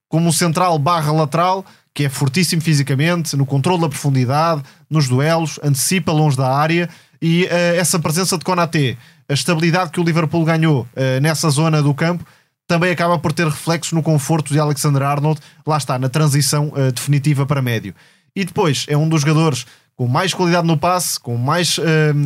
[0.09, 1.63] como central barra lateral,
[1.93, 6.89] que é fortíssimo fisicamente, no controle da profundidade, nos duelos, antecipa longe da área.
[7.21, 8.97] E uh, essa presença de Konaté,
[9.29, 10.87] a estabilidade que o Liverpool ganhou
[11.21, 12.25] nessa zona do campo
[12.69, 16.91] também acaba por ter reflexos no conforto de Alexander Arnold, lá está, na transição uh,
[16.91, 17.95] definitiva para médio.
[18.35, 19.65] E depois é um dos jogadores
[19.95, 21.83] com mais qualidade no passe, com mais uh,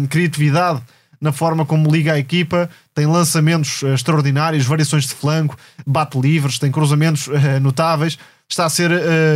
[0.09, 0.81] criatividade
[1.21, 5.55] na forma como liga a equipa, tem lançamentos uh, extraordinários, variações de flanco,
[5.87, 7.29] bate livres, tem cruzamentos
[7.61, 8.19] notáveis.
[8.49, 8.91] Está a ser,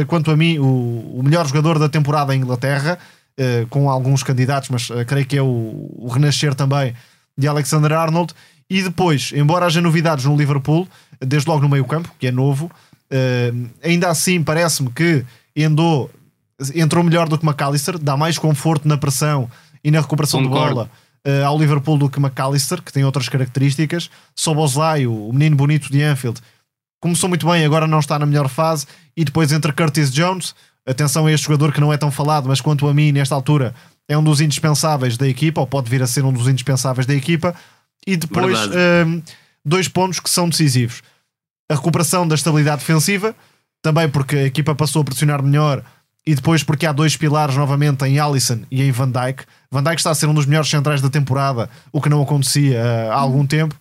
[0.08, 2.99] quanto a mim, o, o, melhor jogador da temporada em Inglaterra,
[3.70, 6.93] com alguns candidatos, mas creio que é o, o renascer também
[7.36, 8.34] de Alexander Arnold.
[8.70, 10.88] E depois, embora haja novidades no Liverpool,
[11.20, 17.38] desde logo no meio-campo, que é novo, uh, ainda assim parece-me que entrou melhor do
[17.38, 19.49] que McAllister, dá mais conforto na pressão
[19.84, 20.68] e na recuperação Concordo.
[20.68, 20.89] de bola
[21.26, 24.09] uh, ao Liverpool do que McAllister, que tem outras características.
[24.36, 26.41] Soboslai, o menino bonito de Anfield,
[26.99, 28.86] começou muito bem, agora não está na melhor fase.
[29.15, 30.53] E depois entre Curtis Jones,
[30.86, 33.74] atenção a este jogador que não é tão falado, mas quanto a mim, nesta altura,
[34.09, 37.13] é um dos indispensáveis da equipa, ou pode vir a ser um dos indispensáveis da
[37.13, 37.55] equipa
[38.08, 39.22] e depois um,
[39.66, 41.03] dois pontos que são decisivos.
[41.70, 43.36] A recuperação da estabilidade defensiva,
[43.82, 45.84] também porque a equipa passou a pressionar melhor
[46.26, 49.43] e depois porque há dois pilares novamente em Alisson e em Van Dijk.
[49.70, 52.80] Van Dijk está a ser um dos melhores centrais da temporada, o que não acontecia
[52.80, 53.76] uh, há algum tempo.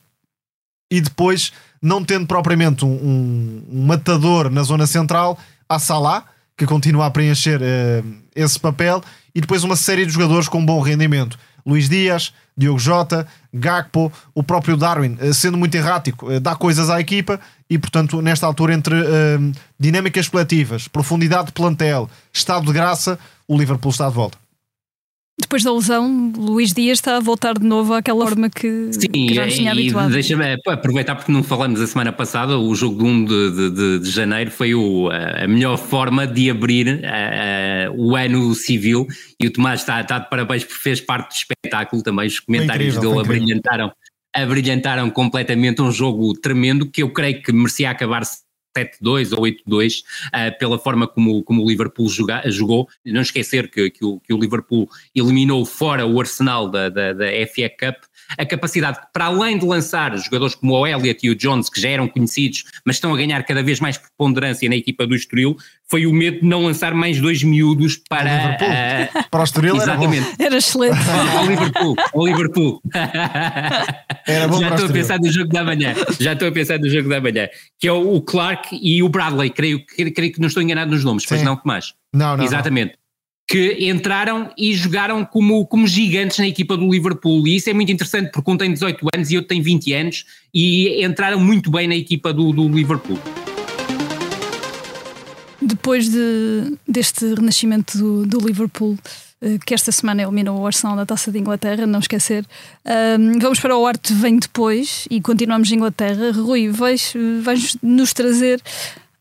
[0.90, 6.24] E depois, não tendo propriamente um, um, um matador na zona central, há Salah,
[6.56, 9.02] que continua a preencher uh, esse papel,
[9.34, 11.38] e depois uma série de jogadores com bom rendimento.
[11.66, 16.88] Luís Dias, Diogo Jota, Gakpo, o próprio Darwin, eh, sendo muito errático, eh, dá coisas
[16.88, 22.72] à equipa e, portanto, nesta altura, entre uh, dinâmicas coletivas, profundidade de plantel, estado de
[22.72, 24.45] graça, o Liverpool está de volta.
[25.38, 29.34] Depois da lesão, Luís Dias está a voltar de novo àquela forma que, Sim, que
[29.34, 30.10] já tinha habituado.
[30.10, 34.10] Deixa-me aproveitar porque não falamos a semana passada, o jogo de 1 de, de, de
[34.10, 39.06] janeiro foi o, a melhor forma de abrir uh, o ano civil
[39.38, 42.96] e o Tomás está, está de parabéns porque fez parte do espetáculo também, os comentários
[42.96, 43.92] incrível, dele abrilhantaram,
[44.34, 48.22] abrilhantaram completamente um jogo tremendo que eu creio que merecia acabar
[48.76, 52.88] 7-2 ou 8-2, uh, pela forma como, como o Liverpool joga, jogou.
[53.04, 57.26] Não esquecer que, que, o, que o Liverpool eliminou fora o Arsenal da, da, da
[57.46, 58.04] FA Cup,
[58.38, 61.88] a capacidade para além de lançar jogadores como o Elliott e o Jones, que já
[61.88, 65.56] eram conhecidos, mas estão a ganhar cada vez mais preponderância na equipa do Estoril,
[65.88, 68.56] foi o medo de não lançar mais dois miúdos para...
[68.56, 70.28] Uh, para o Estoril Exatamente.
[70.38, 70.98] Era, era excelente.
[71.36, 72.82] Ao Liverpool, ao Liverpool.
[74.26, 76.88] Era bom já estou a pensar no jogo da manhã, já estou a pensar no
[76.88, 77.48] jogo da manhã,
[77.78, 81.22] que é o Clark e o Bradley, creio, creio que não estou enganado nos nomes,
[81.22, 81.28] Sim.
[81.28, 81.94] pois não, que mais?
[82.12, 82.44] Não, não.
[82.44, 82.94] Exatamente.
[82.94, 83.05] Não
[83.48, 87.46] que entraram e jogaram como, como gigantes na equipa do Liverpool.
[87.46, 90.24] E isso é muito interessante porque um tem 18 anos e outro tem 20 anos
[90.52, 93.18] e entraram muito bem na equipa do, do Liverpool.
[95.62, 98.98] Depois de, deste renascimento do, do Liverpool,
[99.40, 102.44] eh, que esta semana eliminou o Arsenal na Taça de Inglaterra, não esquecer.
[103.18, 106.32] Um, vamos para o Arte Vem Depois e continuamos em Inglaterra.
[106.32, 108.60] Rui, vais, vais nos trazer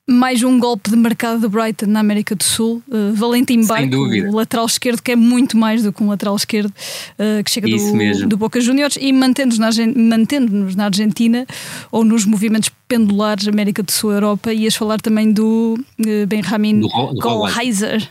[0.08, 2.82] mais um golpe de mercado do Brighton na América do Sul.
[2.88, 6.68] Uh, Valentim Barco, o lateral esquerdo, que é muito mais do que um lateral esquerdo,
[6.70, 11.48] uh, que chega do, do, Boca Juniors e mantendo-nos na, mantendo na Argentina
[11.92, 14.54] ou nos movimentos pendulares América do Sul Europa.
[14.54, 16.82] Ias falar também do uh, Benjamin
[17.20, 18.08] Golheiser,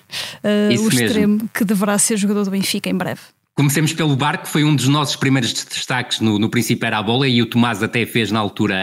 [0.80, 3.20] o extremo, que deverá ser jogador do Benfica em breve.
[3.56, 7.28] Comecemos pelo Barco, foi um dos nossos primeiros destaques no, no princípio era a bola
[7.28, 8.74] e o Tomás até fez na altura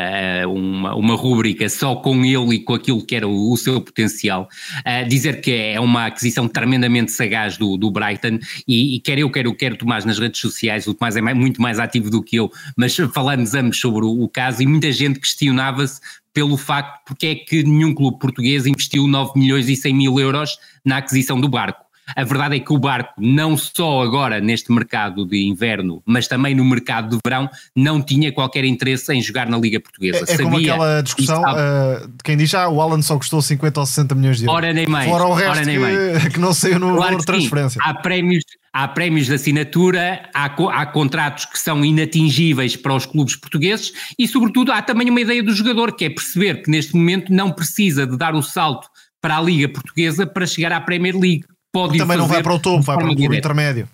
[0.45, 3.81] uh, uma, uma rúbrica só com ele e com aquilo que era o, o seu
[3.81, 4.47] potencial.
[4.77, 9.29] Uh, dizer que é uma aquisição tremendamente sagaz do, do Brighton e, e quer eu,
[9.29, 12.37] quer o Tomás nas redes sociais, o Tomás é mais, muito mais ativo do que
[12.37, 15.99] eu, mas falamos ambos sobre o, o caso e muita gente questionava-se
[16.33, 20.57] pelo facto porque é que nenhum clube português investiu 9 milhões e 100 mil euros
[20.85, 21.90] na aquisição do Barco.
[22.15, 26.55] A verdade é que o barco, não só agora neste mercado de inverno, mas também
[26.55, 30.25] no mercado de verão, não tinha qualquer interesse em jogar na Liga Portuguesa.
[30.27, 33.79] É, é como aquela discussão uh, de quem diz ah, o Alan só custou 50
[33.79, 34.55] ou 60 milhões de euros.
[34.55, 35.09] Ora nem mais.
[35.09, 37.81] Fora o resto que, que, não saiu no claro valor de transferência.
[37.83, 38.43] Há prémios,
[38.73, 44.27] há prémios de assinatura, há, há, contratos que são inatingíveis para os clubes portugueses e,
[44.27, 48.05] sobretudo, há também uma ideia do jogador, que é perceber que neste momento não precisa
[48.05, 48.87] de dar o salto
[49.21, 52.59] para a Liga Portuguesa para chegar à Premier League pode Também não vai para o
[52.59, 53.87] topo, vai para o intermédio.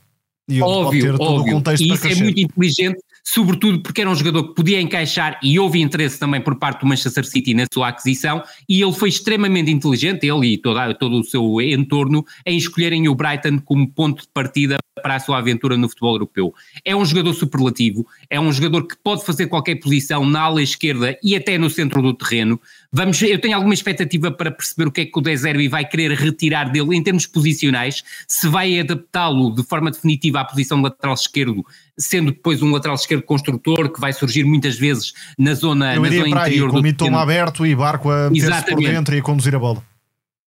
[0.50, 1.62] E óbvio, óbvio.
[1.78, 3.00] e isso é muito inteligente,
[3.30, 6.88] sobretudo porque era um jogador que podia encaixar e houve interesse também por parte do
[6.88, 11.24] Manchester City na sua aquisição e ele foi extremamente inteligente, ele e toda, todo o
[11.26, 15.90] seu entorno, em escolherem o Brighton como ponto de partida para a sua aventura no
[15.90, 16.54] futebol europeu.
[16.86, 21.18] É um jogador superlativo, é um jogador que pode fazer qualquer posição na ala esquerda
[21.22, 22.60] e até no centro do terreno,
[22.92, 26.12] Vamos, eu tenho alguma expectativa para perceber o que é que o Deserbi vai querer
[26.14, 31.66] retirar dele em termos posicionais, se vai adaptá-lo de forma definitiva à posição lateral esquerdo,
[32.00, 36.10] sendo depois um lateral esquerdo construtor que vai surgir muitas vezes na zona, eu na
[36.10, 39.22] zona interior aí, do com o aberto e barco a meter-se por dentro e a
[39.22, 39.84] conduzir a bola.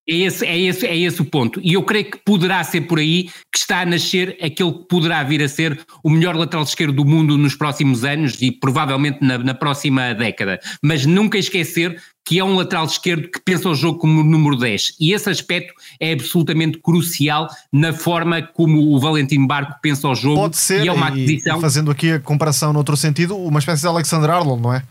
[0.08, 1.60] É esse, é, esse, é esse o ponto.
[1.62, 5.22] E eu creio que poderá ser por aí que está a nascer aquele que poderá
[5.22, 9.38] vir a ser o melhor lateral esquerdo do mundo nos próximos anos e provavelmente na,
[9.38, 10.58] na próxima década.
[10.82, 14.94] Mas nunca esquecer que é um lateral esquerdo que pensa o jogo como número 10.
[15.00, 20.36] E esse aspecto é absolutamente crucial na forma como o Valentim Barco pensa o jogo.
[20.36, 21.58] Pode ser, e é uma aquisição.
[21.58, 24.82] E fazendo aqui a comparação noutro sentido, uma espécie de Alexander Arnold, não é?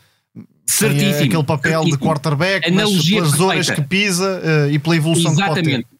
[0.69, 1.13] Certíssimo.
[1.13, 1.97] Tem aquele papel certíssimo.
[1.97, 5.65] de quarterback, Analogia mas pelas zonas que pisa uh, e pela evolução Exatamente.
[5.65, 5.99] que pode ter.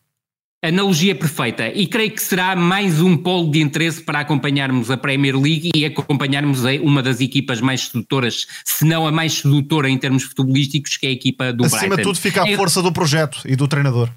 [0.61, 1.69] Analogia perfeita.
[1.69, 5.85] E creio que será mais um polo de interesse para acompanharmos a Premier League e
[5.85, 11.07] acompanharmos uma das equipas mais sedutoras, se não a mais sedutora em termos futebolísticos, que
[11.07, 11.95] é a equipa do Acima Brighton.
[11.95, 14.09] de tudo fica a força do projeto e do treinador.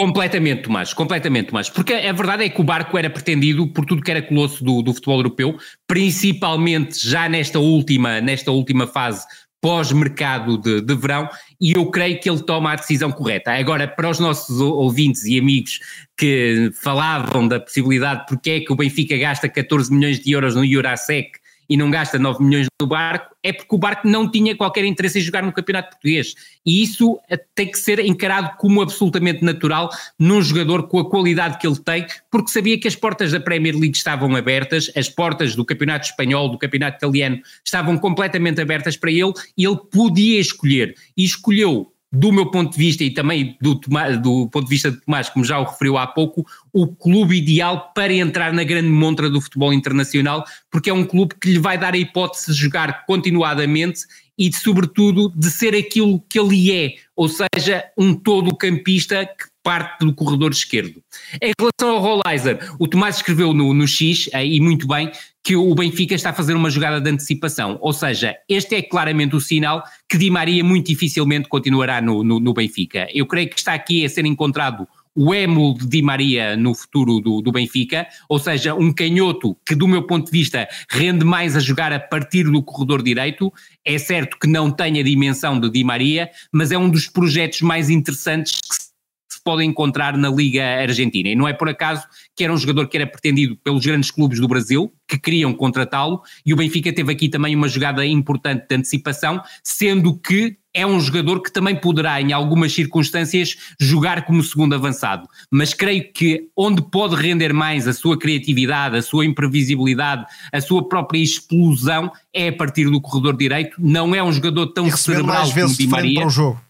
[0.00, 1.68] Completamente, Tomás, completamente, Tomás.
[1.68, 4.80] Porque a verdade é que o barco era pretendido por tudo que era colosso do,
[4.80, 9.26] do futebol europeu, principalmente já nesta última, nesta última fase
[9.60, 11.28] pós-mercado de, de verão
[11.60, 13.52] e eu creio que ele toma a decisão correta.
[13.52, 15.80] Agora, para os nossos ouvintes e amigos
[16.16, 20.64] que falavam da possibilidade porque é que o Benfica gasta 14 milhões de euros no
[20.64, 21.39] Eurasec
[21.70, 25.20] e não gasta 9 milhões no barco, é porque o barco não tinha qualquer interesse
[25.20, 26.34] em jogar no Campeonato Português.
[26.66, 31.58] E isso eh, tem que ser encarado como absolutamente natural num jogador com a qualidade
[31.58, 35.54] que ele tem, porque sabia que as portas da Premier League estavam abertas, as portas
[35.54, 40.94] do Campeonato Espanhol, do Campeonato Italiano estavam completamente abertas para ele e ele podia escolher.
[41.16, 45.00] E escolheu do meu ponto de vista e também do, do, ponto de vista de
[45.00, 49.30] Tomás, como já o referiu há pouco, o clube ideal para entrar na grande montra
[49.30, 53.06] do futebol internacional, porque é um clube que lhe vai dar a hipótese de jogar
[53.06, 54.00] continuadamente
[54.36, 60.14] e, sobretudo, de ser aquilo que ele é, ou seja, um todo-campista que parte do
[60.14, 61.02] corredor esquerdo.
[61.40, 65.12] Em relação ao Rollizer, o Tomás escreveu no, no X, eh, e muito bem,
[65.50, 67.76] que o Benfica está a fazer uma jogada de antecipação.
[67.80, 72.38] Ou seja, este é claramente o sinal que Di Maria muito dificilmente continuará no, no,
[72.38, 73.08] no Benfica.
[73.12, 77.18] Eu creio que está aqui a ser encontrado o émulo de Di Maria no futuro
[77.18, 81.56] do, do, Benfica, ou seja, um canhoto que, do meu ponto de vista, rende mais
[81.56, 83.52] a jogar a partir do corredor direito.
[83.84, 87.60] É certo que não tem a dimensão de Di Maria, mas é um dos projetos
[87.60, 91.28] mais interessantes que se pode encontrar na Liga Argentina.
[91.28, 92.06] E não é por acaso
[92.40, 96.22] que era um jogador que era pretendido pelos grandes clubes do Brasil, que queriam contratá-lo,
[96.46, 100.98] e o Benfica teve aqui também uma jogada importante de antecipação, sendo que é um
[100.98, 105.28] jogador que também poderá, em algumas circunstâncias, jogar como segundo avançado.
[105.50, 110.88] Mas creio que onde pode render mais a sua criatividade, a sua imprevisibilidade, a sua
[110.88, 113.76] própria explosão é a partir do corredor direito.
[113.78, 116.20] Não é um jogador tão cerebral mais vezes como Di Maria.
[116.20, 116.69] Para o jogo.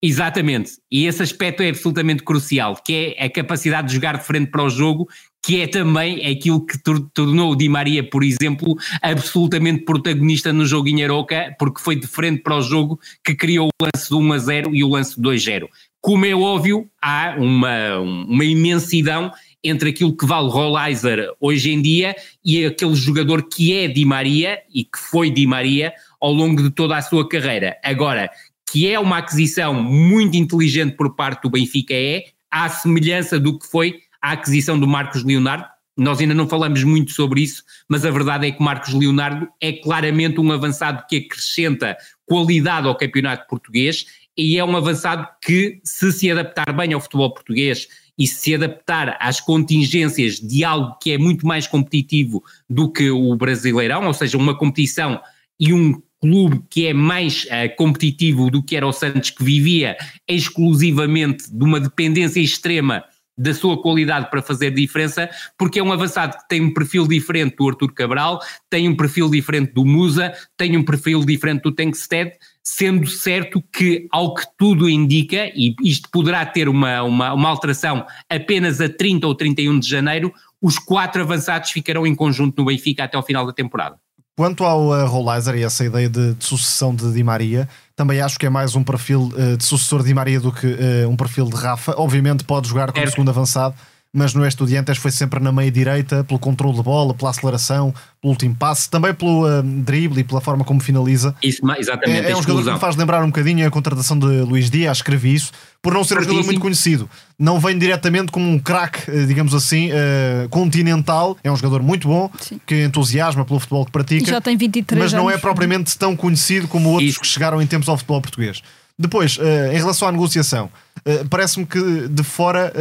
[0.00, 4.48] Exatamente, e esse aspecto é absolutamente crucial, que é a capacidade de jogar de frente
[4.48, 5.08] para o jogo,
[5.42, 6.78] que é também aquilo que
[7.12, 12.06] tornou o Di Maria, por exemplo, absolutamente protagonista no jogo em Aroca, porque foi de
[12.06, 15.20] frente para o jogo que criou o lance do 1 a 0 e o lance
[15.20, 15.68] 2 a 0.
[16.00, 19.32] Como é óbvio, há uma, uma imensidão
[19.64, 24.60] entre aquilo que vale Rollizer hoje em dia e aquele jogador que é Di Maria
[24.72, 27.76] e que foi Di Maria ao longo de toda a sua carreira.
[27.82, 28.30] Agora,
[28.70, 33.66] que é uma aquisição muito inteligente por parte do Benfica, é, à semelhança do que
[33.66, 35.66] foi a aquisição do Marcos Leonardo.
[35.96, 39.72] Nós ainda não falamos muito sobre isso, mas a verdade é que Marcos Leonardo é
[39.72, 44.06] claramente um avançado que acrescenta qualidade ao campeonato português
[44.36, 49.16] e é um avançado que, se se adaptar bem ao futebol português e se adaptar
[49.20, 54.38] às contingências de algo que é muito mais competitivo do que o Brasileirão, ou seja,
[54.38, 55.20] uma competição
[55.58, 59.96] e um clube que é mais uh, competitivo do que era o Santos, que vivia
[60.26, 63.04] exclusivamente de uma dependência extrema
[63.38, 67.54] da sua qualidade para fazer diferença, porque é um avançado que tem um perfil diferente
[67.56, 72.32] do Artur Cabral, tem um perfil diferente do Musa, tem um perfil diferente do Tenkstead,
[72.64, 78.04] sendo certo que, ao que tudo indica, e isto poderá ter uma, uma, uma alteração
[78.28, 83.04] apenas a 30 ou 31 de janeiro, os quatro avançados ficarão em conjunto no Benfica
[83.04, 83.96] até ao final da temporada.
[84.38, 88.38] Quanto ao uh, Rollizer e essa ideia de, de, sucessão de Di Maria, também acho
[88.38, 91.16] que é mais um perfil uh, de sucessor de Di Maria do que uh, um
[91.16, 91.92] perfil de Rafa.
[91.96, 93.10] Obviamente pode jogar como é.
[93.10, 93.74] segundo avançado,
[94.12, 98.32] mas no Estudiantes foi sempre na meia direita, pelo controle de bola, pela aceleração, pelo
[98.32, 101.34] último passe, também pelo um, drible e pela forma como finaliza.
[101.42, 102.26] Isso, exatamente.
[102.26, 104.98] É, é um jogador que me faz lembrar um bocadinho a contratação de Luís Dias,
[104.98, 105.52] escrevi isso,
[105.82, 107.08] por não ser um jogador muito conhecido.
[107.38, 111.36] Não vem diretamente como um craque, eh, digamos assim, uh, continental.
[111.44, 112.60] É um jogador muito bom, Sim.
[112.66, 114.24] que entusiasma pelo futebol que pratica.
[114.24, 117.20] E já tem 23 Mas não é propriamente tão conhecido como outros isso.
[117.20, 118.62] que chegaram em tempos ao futebol português.
[118.98, 119.42] Depois, uh,
[119.72, 120.70] em relação à negociação,
[121.06, 122.72] uh, parece-me que de fora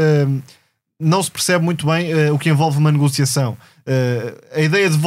[1.00, 3.58] não se percebe muito bem uh, o que envolve uma negociação.
[3.88, 4.98] Uh, a ideia de,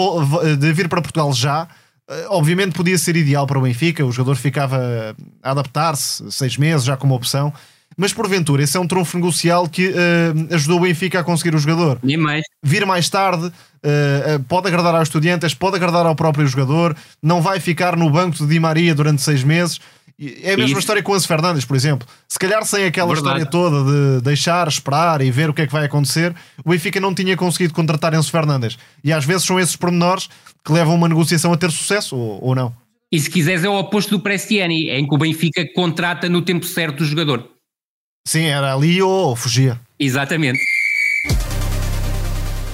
[0.57, 4.37] de, vir para Portugal já, uh, obviamente, podia ser ideal para o Benfica, o jogador
[4.37, 7.53] ficava a adaptar-se seis meses já como opção.
[7.97, 9.93] Mas porventura, esse é um trunfo negocial que
[10.53, 11.99] ajudou o Benfica a conseguir o jogador.
[12.05, 12.45] E mais.
[12.63, 13.53] Vir mais tarde
[14.49, 18.47] pode agradar aos estudiantes, pode agradar ao próprio jogador, não vai ficar no banco de
[18.47, 19.81] Di Maria durante seis meses.
[20.21, 20.81] É a mesma Isso.
[20.81, 22.07] história com o Anse Fernandes, por exemplo.
[22.29, 23.43] Se calhar sem aquela Verdade.
[23.43, 27.01] história toda de deixar, esperar e ver o que é que vai acontecer, o Benfica
[27.01, 28.77] não tinha conseguido contratar Enzo Fernandes.
[29.03, 30.29] E às vezes são esses pormenores
[30.63, 32.75] que levam uma negociação a ter sucesso ou, ou não.
[33.11, 36.67] E se quiseres é o oposto do Prestiani, em que o Benfica contrata no tempo
[36.67, 37.49] certo o jogador.
[38.29, 39.81] Sim, era ali ou fugia.
[39.99, 40.61] Exatamente.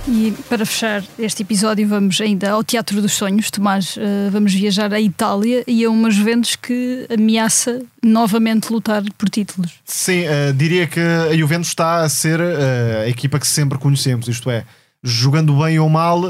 [0.09, 3.51] E para fechar este episódio, vamos ainda ao Teatro dos Sonhos.
[3.51, 9.29] Tomás, uh, vamos viajar à Itália e a uma Juventus que ameaça novamente lutar por
[9.29, 9.73] títulos.
[9.85, 14.29] Sim, uh, diria que a Juventus está a ser uh, a equipa que sempre conhecemos,
[14.29, 14.65] isto é.
[15.03, 16.23] Jogando bem ou mal,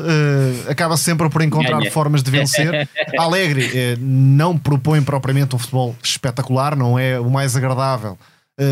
[0.69, 1.91] acaba sempre por encontrar Ganha.
[1.91, 2.87] formas de vencer.
[3.17, 8.19] Alegre não propõe propriamente um futebol espetacular, não é o mais agradável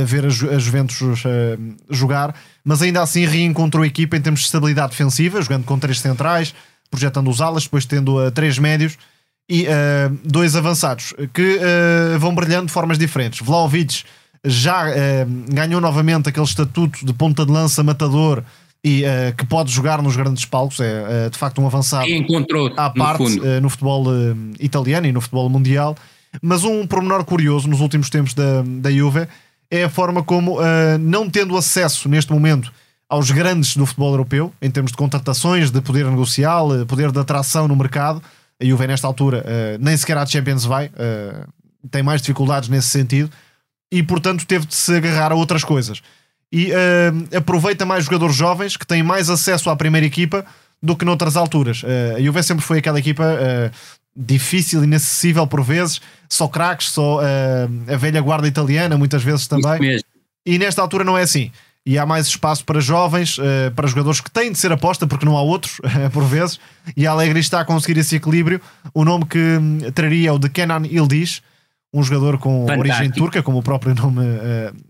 [0.07, 0.99] ver a, Ju a Juventus
[1.91, 6.01] jogar, mas ainda assim reencontrou a equipa em termos de estabilidade defensiva, jogando com três
[6.01, 6.55] centrais,
[6.95, 8.97] projetando os alas, depois tendo uh, três médios
[9.49, 13.45] e uh, dois avançados que uh, vão brilhando de formas diferentes.
[13.45, 14.05] Vlaovic
[14.47, 14.85] já
[15.49, 18.45] ganhou novamente aquele estatuto de ponta de lança matador
[18.85, 19.03] e
[19.39, 23.61] que pode jogar nos grandes palcos, é de facto um avançado encontrou à parte no,
[23.63, 24.05] no futebol
[24.61, 25.97] italiano e no futebol mundial.
[26.43, 29.27] Mas um pormenor curioso nos últimos tempos da, da Juve
[29.75, 32.73] é a forma como, uh, não tendo acesso neste momento
[33.09, 37.19] aos grandes do futebol europeu, em termos de contratações, de poder negocial, uh, poder de
[37.19, 38.23] atração no mercado,
[38.61, 40.91] a Juve nesta altura uh, nem sequer à Champions vai,
[41.91, 43.31] tem mais dificuldades nesse sentido,
[43.93, 46.01] e portanto teve de se agarrar a outras coisas.
[46.53, 46.71] E
[47.37, 50.47] aproveita mais jogadores jovens que têm mais acesso à primeira equipa
[50.85, 51.83] do que noutras alturas.
[51.83, 53.71] Uh, a Juve sempre foi aquela equipa uh,
[54.17, 60.01] difícil, inacessível por vezes, só craques, só uh, a velha guarda italiana, muitas vezes também.
[60.47, 61.51] E nesta altura não é assim.
[61.87, 63.37] E há mais espaço para jovens,
[63.77, 65.81] para jogadores que têm de ser aposta, porque não há outros,
[66.13, 66.59] por vezes.
[66.97, 68.59] E a Alegre está a conseguir esse equilíbrio.
[68.95, 71.43] O nome que hum, traria é o de Kenan Ildiz,
[71.93, 72.81] um jogador com Fantástico.
[72.81, 74.23] origem turca, como o próprio nome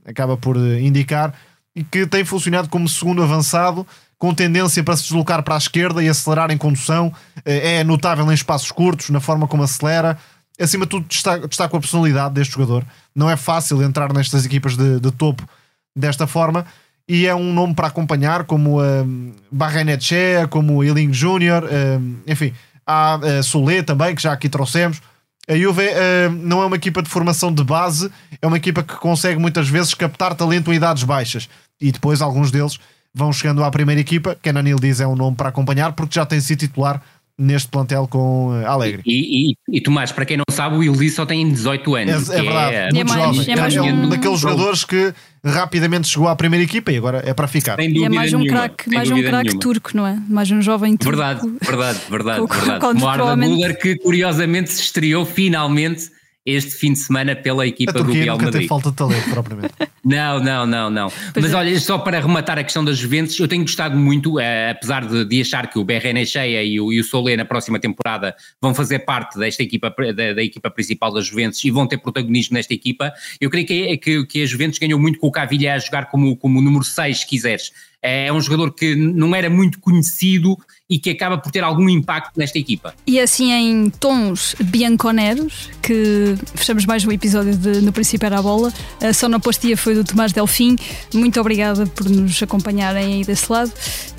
[0.04, 1.34] acaba por indicar,
[1.74, 3.84] e que tem funcionado como segundo avançado
[4.24, 7.12] com tendência para se deslocar para a esquerda e acelerar em condução.
[7.44, 10.16] Eh, é notável em espaços curtos, na forma como acelera.
[10.58, 12.86] Acima de tudo, destaco a personalidade deste jogador.
[13.14, 15.46] Não é fácil entrar nestas equipas de, de topo
[15.94, 16.64] desta forma.
[17.06, 22.16] E é um nome para acompanhar, como a uh, Barrenetche, como o Eling Júnior, uh,
[22.26, 22.54] enfim,
[22.86, 25.02] há uh, Solé também, que já aqui trouxemos.
[25.46, 28.10] A Juve uh, não é uma equipa de formação de base,
[28.40, 31.46] é uma equipa que consegue muitas vezes captar talento em idades baixas.
[31.78, 32.78] E depois alguns deles
[33.14, 34.36] vão chegando à primeira equipa.
[34.42, 37.00] Kenanil diz é um nome para acompanhar porque já tem sido titular
[37.36, 39.02] neste plantel com uh, Alegre.
[39.04, 42.30] E, e, e, Tomás, para quem não sabe, o Ildi só tem 18 anos.
[42.30, 43.52] É, é verdade, é, muito é mais, jovem.
[43.52, 45.12] É, mais é um, um daqueles jogadores que
[45.44, 47.78] rapidamente chegou à primeira equipa e agora é para ficar.
[47.80, 50.16] E é mais um craque mais um craque turco, não é?
[50.28, 51.16] Mais um jovem turco.
[51.16, 52.46] Verdade, verdade, verdade.
[52.46, 52.80] verdade.
[52.80, 53.74] Como Arda provavelmente...
[53.80, 56.10] que curiosamente se estreou finalmente
[56.46, 58.60] este fim de semana pela equipa do Real Madrid.
[58.60, 59.72] Tem falta de talento, propriamente.
[60.04, 61.12] não, não, não, não.
[61.32, 61.56] Pois Mas é.
[61.56, 65.24] olha, só para rematar a questão das Juventus, eu tenho gostado muito, eh, apesar de,
[65.24, 68.74] de, achar que o BRN Cheia e o, e o Solé na próxima temporada vão
[68.74, 72.74] fazer parte desta equipa, da, da, equipa principal das Juventus e vão ter protagonismo nesta
[72.74, 76.10] equipa, eu creio que, que, que a Juventus ganhou muito com o Cavilha a jogar
[76.10, 77.72] como, como número 6, se quiseres.
[78.02, 80.58] É um jogador que não era muito conhecido
[80.88, 82.94] e que acaba por ter algum impacto nesta equipa.
[83.06, 88.42] E assim em tons bianconeros, que fechamos mais um episódio de No Princípio era a
[88.42, 88.72] Bola.
[89.00, 90.76] A sonoplastia foi do Tomás Delfim.
[91.12, 93.72] Muito obrigada por nos acompanharem aí desse lado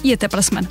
[0.04, 0.70] e até para a semana.